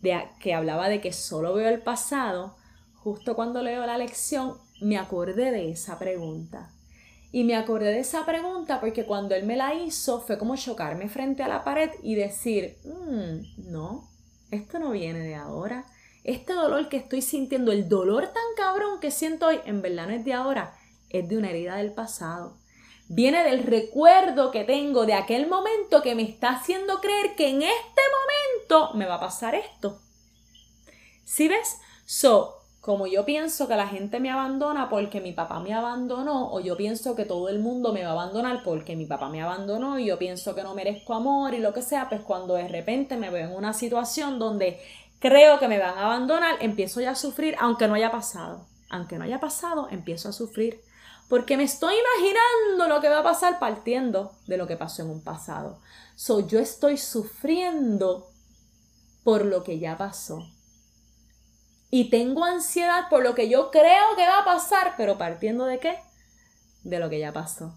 de, 0.00 0.28
que 0.40 0.54
hablaba 0.54 0.88
de 0.88 1.00
que 1.00 1.12
solo 1.12 1.54
veo 1.54 1.68
el 1.68 1.82
pasado, 1.82 2.56
justo 2.94 3.34
cuando 3.34 3.62
leo 3.62 3.84
la 3.86 3.98
lección, 3.98 4.58
me 4.82 4.98
acordé 4.98 5.50
de 5.50 5.70
esa 5.70 5.98
pregunta. 5.98 6.70
Y 7.30 7.44
me 7.44 7.56
acordé 7.56 7.92
de 7.92 8.00
esa 8.00 8.26
pregunta 8.26 8.78
porque 8.80 9.06
cuando 9.06 9.34
él 9.34 9.44
me 9.44 9.56
la 9.56 9.74
hizo 9.74 10.20
fue 10.20 10.38
como 10.38 10.56
chocarme 10.56 11.08
frente 11.08 11.42
a 11.42 11.48
la 11.48 11.64
pared 11.64 11.90
y 12.02 12.14
decir, 12.14 12.76
mm, 12.84 13.70
no, 13.70 14.08
esto 14.50 14.78
no 14.78 14.90
viene 14.90 15.20
de 15.20 15.34
ahora. 15.34 15.86
Este 16.24 16.52
dolor 16.52 16.88
que 16.88 16.98
estoy 16.98 17.22
sintiendo, 17.22 17.72
el 17.72 17.88
dolor 17.88 18.24
tan 18.26 18.42
cabrón 18.56 19.00
que 19.00 19.10
siento 19.10 19.46
hoy, 19.46 19.60
en 19.64 19.80
verdad 19.80 20.08
no 20.08 20.12
es 20.12 20.24
de 20.24 20.34
ahora, 20.34 20.74
es 21.08 21.26
de 21.28 21.38
una 21.38 21.50
herida 21.50 21.76
del 21.76 21.92
pasado. 21.92 22.58
Viene 23.08 23.42
del 23.44 23.64
recuerdo 23.64 24.50
que 24.50 24.64
tengo 24.64 25.06
de 25.06 25.14
aquel 25.14 25.48
momento 25.48 26.02
que 26.02 26.14
me 26.14 26.22
está 26.22 26.50
haciendo 26.50 27.00
creer 27.00 27.34
que 27.34 27.48
en 27.48 27.62
este 27.62 28.02
momento 28.68 28.94
me 28.94 29.06
va 29.06 29.16
a 29.16 29.20
pasar 29.20 29.54
esto. 29.54 30.00
¿Sí 31.24 31.48
ves? 31.48 31.78
So, 32.04 32.61
como 32.82 33.06
yo 33.06 33.24
pienso 33.24 33.68
que 33.68 33.76
la 33.76 33.86
gente 33.86 34.18
me 34.18 34.28
abandona 34.28 34.90
porque 34.90 35.20
mi 35.20 35.32
papá 35.32 35.60
me 35.60 35.72
abandonó, 35.72 36.50
o 36.52 36.58
yo 36.58 36.76
pienso 36.76 37.14
que 37.14 37.24
todo 37.24 37.48
el 37.48 37.60
mundo 37.60 37.92
me 37.92 38.02
va 38.02 38.10
a 38.10 38.12
abandonar 38.12 38.64
porque 38.64 38.96
mi 38.96 39.06
papá 39.06 39.28
me 39.28 39.40
abandonó, 39.40 40.00
y 40.00 40.06
yo 40.06 40.18
pienso 40.18 40.56
que 40.56 40.64
no 40.64 40.74
merezco 40.74 41.14
amor 41.14 41.54
y 41.54 41.58
lo 41.58 41.72
que 41.72 41.80
sea, 41.80 42.08
pues 42.08 42.22
cuando 42.22 42.54
de 42.54 42.66
repente 42.66 43.16
me 43.16 43.30
veo 43.30 43.48
en 43.50 43.54
una 43.54 43.72
situación 43.72 44.40
donde 44.40 44.80
creo 45.20 45.60
que 45.60 45.68
me 45.68 45.78
van 45.78 45.96
a 45.96 46.06
abandonar, 46.06 46.56
empiezo 46.60 47.00
ya 47.00 47.12
a 47.12 47.14
sufrir, 47.14 47.54
aunque 47.60 47.86
no 47.86 47.94
haya 47.94 48.10
pasado. 48.10 48.66
Aunque 48.90 49.16
no 49.16 49.24
haya 49.24 49.38
pasado, 49.38 49.86
empiezo 49.92 50.28
a 50.28 50.32
sufrir. 50.32 50.80
Porque 51.28 51.56
me 51.56 51.62
estoy 51.62 51.94
imaginando 51.94 52.88
lo 52.92 53.00
que 53.00 53.08
va 53.08 53.20
a 53.20 53.22
pasar 53.22 53.60
partiendo 53.60 54.32
de 54.48 54.56
lo 54.56 54.66
que 54.66 54.76
pasó 54.76 55.02
en 55.02 55.10
un 55.10 55.22
pasado. 55.22 55.78
So, 56.16 56.40
yo 56.40 56.58
estoy 56.58 56.96
sufriendo 56.96 58.28
por 59.22 59.44
lo 59.44 59.62
que 59.62 59.78
ya 59.78 59.96
pasó 59.96 60.44
y 61.94 62.08
tengo 62.08 62.42
ansiedad 62.42 63.10
por 63.10 63.22
lo 63.22 63.34
que 63.34 63.50
yo 63.50 63.70
creo 63.70 64.16
que 64.16 64.26
va 64.26 64.38
a 64.38 64.44
pasar, 64.46 64.94
pero 64.96 65.18
partiendo 65.18 65.66
de 65.66 65.78
qué? 65.78 65.98
De 66.84 66.98
lo 66.98 67.10
que 67.10 67.18
ya 67.18 67.34
pasó. 67.34 67.74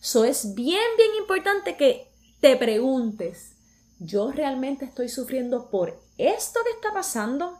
Eso 0.00 0.24
es 0.24 0.54
bien, 0.54 0.80
bien 0.96 1.10
importante 1.18 1.76
que 1.76 2.08
te 2.40 2.56
preguntes, 2.56 3.56
¿yo 3.98 4.30
realmente 4.30 4.84
estoy 4.84 5.08
sufriendo 5.08 5.70
por 5.70 6.00
esto 6.18 6.60
que 6.64 6.70
está 6.70 6.92
pasando? 6.92 7.58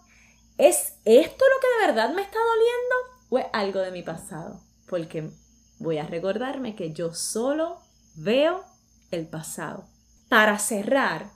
¿Es 0.57 0.99
esto 1.05 1.45
lo 1.53 1.61
que 1.61 1.81
de 1.81 1.87
verdad 1.89 2.15
me 2.15 2.23
está 2.23 2.39
doliendo? 2.39 2.95
¿O 3.31 3.39
es 3.41 3.47
algo 3.53 3.81
de 3.81 3.91
mi 3.91 4.05
pasado? 4.05 4.61
Porque 4.89 5.31
voy 5.81 5.99
a 5.99 6.07
recordarme 6.07 6.77
que 6.77 6.93
yo 6.93 7.13
solo 7.13 7.81
veo 8.15 8.65
el 9.11 9.27
pasado. 9.27 9.89
Para 10.29 10.61
cerrar, 10.61 11.33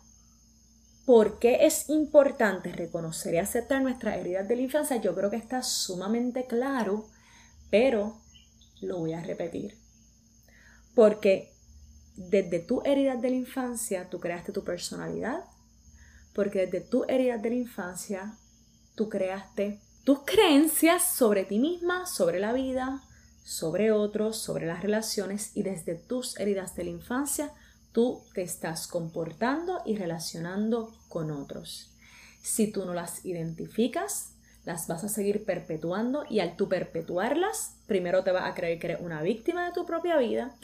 ¿Por 1.06 1.38
qué 1.38 1.66
es 1.66 1.88
importante 1.88 2.72
reconocer 2.72 3.34
y 3.34 3.38
aceptar 3.38 3.80
nuestras 3.80 4.16
heridas 4.16 4.48
de 4.48 4.56
la 4.56 4.62
infancia? 4.62 4.96
Yo 4.96 5.14
creo 5.14 5.30
que 5.30 5.36
está 5.36 5.62
sumamente 5.62 6.46
claro, 6.46 7.06
pero 7.70 8.20
lo 8.80 8.98
voy 8.98 9.12
a 9.12 9.22
repetir. 9.22 9.78
Porque 10.96 11.52
desde 12.16 12.58
tu 12.58 12.82
heridas 12.84 13.22
de 13.22 13.30
la 13.30 13.36
infancia 13.36 14.10
tú 14.10 14.18
creaste 14.18 14.50
tu 14.50 14.64
personalidad, 14.64 15.44
porque 16.34 16.66
desde 16.66 16.80
tu 16.80 17.04
heridas 17.04 17.40
de 17.40 17.50
la 17.50 17.56
infancia 17.56 18.36
tú 18.96 19.08
creaste 19.08 19.80
tus 20.02 20.24
creencias 20.24 21.14
sobre 21.14 21.44
ti 21.44 21.60
misma, 21.60 22.06
sobre 22.06 22.40
la 22.40 22.52
vida, 22.52 23.04
sobre 23.44 23.92
otros, 23.92 24.38
sobre 24.38 24.66
las 24.66 24.82
relaciones 24.82 25.56
y 25.56 25.62
desde 25.62 25.94
tus 25.94 26.36
heridas 26.40 26.74
de 26.74 26.82
la 26.82 26.90
infancia 26.90 27.52
tú 27.96 28.20
te 28.34 28.42
estás 28.42 28.88
comportando 28.88 29.80
y 29.86 29.96
relacionando 29.96 30.92
con 31.08 31.30
otros. 31.30 31.90
Si 32.42 32.70
tú 32.70 32.84
no 32.84 32.92
las 32.92 33.24
identificas, 33.24 34.34
las 34.66 34.86
vas 34.86 35.02
a 35.04 35.08
seguir 35.08 35.46
perpetuando 35.46 36.26
y 36.28 36.40
al 36.40 36.56
tú 36.56 36.68
perpetuarlas, 36.68 37.72
primero 37.86 38.22
te 38.22 38.32
vas 38.32 38.50
a 38.50 38.54
creer 38.54 38.78
que 38.78 38.88
eres 38.88 39.00
una 39.00 39.22
víctima 39.22 39.64
de 39.64 39.72
tu 39.72 39.86
propia 39.86 40.18
vida 40.18 40.54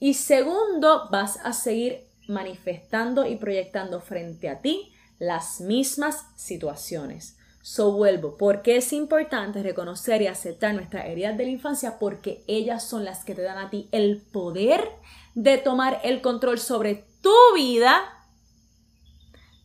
y 0.00 0.14
segundo, 0.14 1.06
vas 1.12 1.38
a 1.44 1.52
seguir 1.52 2.08
manifestando 2.26 3.24
y 3.24 3.36
proyectando 3.36 4.00
frente 4.00 4.48
a 4.48 4.58
ti 4.58 4.92
las 5.20 5.60
mismas 5.60 6.24
situaciones. 6.34 7.36
So 7.62 7.92
vuelvo, 7.92 8.36
porque 8.36 8.76
es 8.76 8.92
importante 8.92 9.62
reconocer 9.62 10.22
y 10.22 10.26
aceptar 10.26 10.74
nuestras 10.74 11.06
heridas 11.06 11.38
de 11.38 11.44
la 11.44 11.50
infancia 11.50 12.00
porque 12.00 12.42
ellas 12.48 12.82
son 12.82 13.04
las 13.04 13.24
que 13.24 13.36
te 13.36 13.42
dan 13.42 13.58
a 13.58 13.70
ti 13.70 13.88
el 13.92 14.16
poder 14.32 14.88
de 15.34 15.58
tomar 15.58 16.00
el 16.04 16.20
control 16.22 16.58
sobre 16.58 17.06
tu 17.22 17.34
vida, 17.54 18.00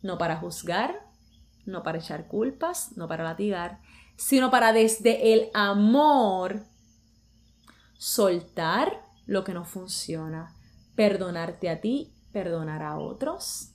no 0.02 0.18
para 0.18 0.36
juzgar, 0.36 1.06
no 1.64 1.82
para 1.82 1.98
echar 1.98 2.28
culpas, 2.28 2.96
no 2.96 3.08
para 3.08 3.24
latigar, 3.24 3.80
sino 4.16 4.50
para 4.50 4.72
desde 4.72 5.34
el 5.34 5.50
amor 5.54 6.62
soltar 7.98 9.02
lo 9.26 9.44
que 9.44 9.52
no 9.52 9.64
funciona, 9.64 10.54
perdonarte 10.94 11.68
a 11.68 11.80
ti, 11.80 12.14
perdonar 12.32 12.82
a 12.82 12.98
otros, 12.98 13.72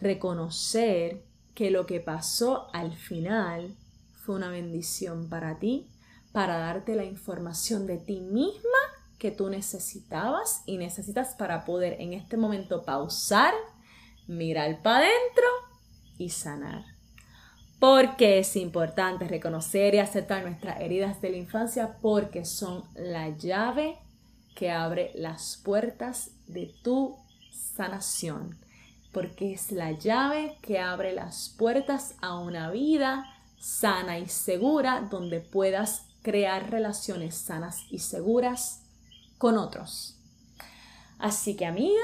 reconocer 0.00 1.24
que 1.54 1.70
lo 1.70 1.86
que 1.86 2.00
pasó 2.00 2.68
al 2.72 2.94
final 2.94 3.76
fue 4.14 4.34
una 4.36 4.48
bendición 4.48 5.28
para 5.28 5.58
ti, 5.58 5.88
para 6.32 6.58
darte 6.58 6.96
la 6.96 7.04
información 7.04 7.86
de 7.86 7.98
ti 7.98 8.20
misma 8.20 8.78
que 9.24 9.30
tú 9.30 9.48
necesitabas 9.48 10.62
y 10.66 10.76
necesitas 10.76 11.34
para 11.34 11.64
poder 11.64 11.98
en 11.98 12.12
este 12.12 12.36
momento 12.36 12.82
pausar, 12.82 13.54
mirar 14.26 14.82
para 14.82 14.98
adentro 14.98 15.46
y 16.18 16.28
sanar. 16.28 16.84
Porque 17.80 18.38
es 18.38 18.54
importante 18.54 19.26
reconocer 19.26 19.94
y 19.94 19.98
aceptar 20.00 20.42
nuestras 20.42 20.78
heridas 20.82 21.22
de 21.22 21.30
la 21.30 21.38
infancia 21.38 21.96
porque 22.02 22.44
son 22.44 22.84
la 22.96 23.30
llave 23.30 23.96
que 24.54 24.70
abre 24.70 25.10
las 25.14 25.58
puertas 25.64 26.32
de 26.46 26.74
tu 26.82 27.16
sanación. 27.50 28.58
Porque 29.10 29.54
es 29.54 29.72
la 29.72 29.92
llave 29.92 30.58
que 30.60 30.80
abre 30.80 31.14
las 31.14 31.48
puertas 31.48 32.14
a 32.20 32.38
una 32.38 32.70
vida 32.70 33.24
sana 33.58 34.18
y 34.18 34.28
segura 34.28 35.08
donde 35.10 35.40
puedas 35.40 36.08
crear 36.20 36.70
relaciones 36.70 37.34
sanas 37.36 37.86
y 37.88 38.00
seguras 38.00 38.83
con 39.38 39.58
otros. 39.58 40.18
Así 41.18 41.56
que 41.56 41.66
amiga, 41.66 42.02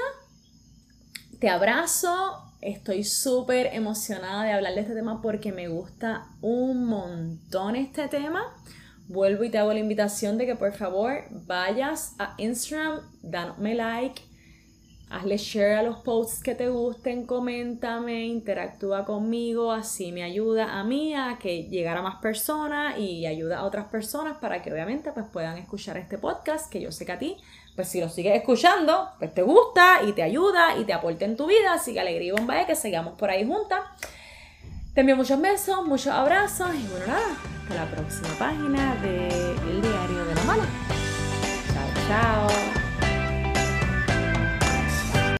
te 1.39 1.49
abrazo. 1.49 2.37
Estoy 2.61 3.03
súper 3.03 3.67
emocionada 3.73 4.43
de 4.43 4.53
hablar 4.53 4.75
de 4.75 4.81
este 4.81 4.93
tema 4.93 5.21
porque 5.21 5.51
me 5.51 5.67
gusta 5.67 6.27
un 6.41 6.85
montón 6.85 7.75
este 7.75 8.07
tema. 8.07 8.43
Vuelvo 9.07 9.43
y 9.43 9.49
te 9.49 9.57
hago 9.57 9.73
la 9.73 9.79
invitación 9.79 10.37
de 10.37 10.45
que 10.45 10.55
por 10.55 10.73
favor 10.73 11.25
vayas 11.31 12.13
a 12.19 12.35
Instagram, 12.37 13.01
dame 13.21 13.75
like, 13.75 14.21
hazle 15.11 15.37
share 15.37 15.75
a 15.75 15.83
los 15.83 15.97
posts 15.97 16.41
que 16.41 16.55
te 16.55 16.69
gusten, 16.69 17.25
coméntame, 17.25 18.25
interactúa 18.25 19.03
conmigo, 19.03 19.71
así 19.71 20.11
me 20.13 20.23
ayuda 20.23 20.79
a 20.79 20.83
mí 20.85 21.13
a 21.13 21.37
que 21.37 21.63
llegara 21.63 21.99
a 21.99 22.03
más 22.03 22.21
personas 22.21 22.97
y 22.97 23.25
ayuda 23.25 23.59
a 23.59 23.65
otras 23.65 23.85
personas 23.85 24.37
para 24.37 24.61
que 24.61 24.71
obviamente 24.71 25.11
pues 25.11 25.25
puedan 25.31 25.57
escuchar 25.57 25.97
este 25.97 26.17
podcast 26.17 26.71
que 26.71 26.79
yo 26.79 26.91
sé 26.93 27.05
que 27.05 27.11
a 27.11 27.19
ti 27.19 27.37
pues 27.75 27.89
si 27.89 27.99
lo 27.99 28.07
sigues 28.07 28.35
escuchando 28.35 29.09
pues 29.19 29.33
te 29.33 29.41
gusta 29.41 30.01
y 30.07 30.13
te 30.13 30.23
ayuda 30.23 30.77
y 30.77 30.85
te 30.85 30.93
aporta 30.93 31.25
en 31.25 31.35
tu 31.35 31.45
vida, 31.45 31.73
así 31.73 31.93
que 31.93 31.99
alegría 31.99 32.29
y 32.29 32.31
bomba 32.31 32.65
que 32.65 32.75
sigamos 32.75 33.15
por 33.15 33.29
ahí 33.29 33.45
juntas. 33.45 33.81
Te 34.93 35.01
envío 35.01 35.15
muchos 35.15 35.39
besos, 35.41 35.85
muchos 35.85 36.13
abrazos 36.13 36.73
y 36.73 36.87
bueno 36.87 37.07
nada, 37.07 37.35
hasta 37.61 37.75
la 37.75 37.91
próxima 37.91 38.29
página 38.39 38.95
de 38.95 39.27
El 39.27 39.81
Diario 39.81 40.25
de 40.25 40.35
la 40.35 40.43
Mala. 40.43 40.65
Chao, 41.73 42.47
chao. 42.47 42.80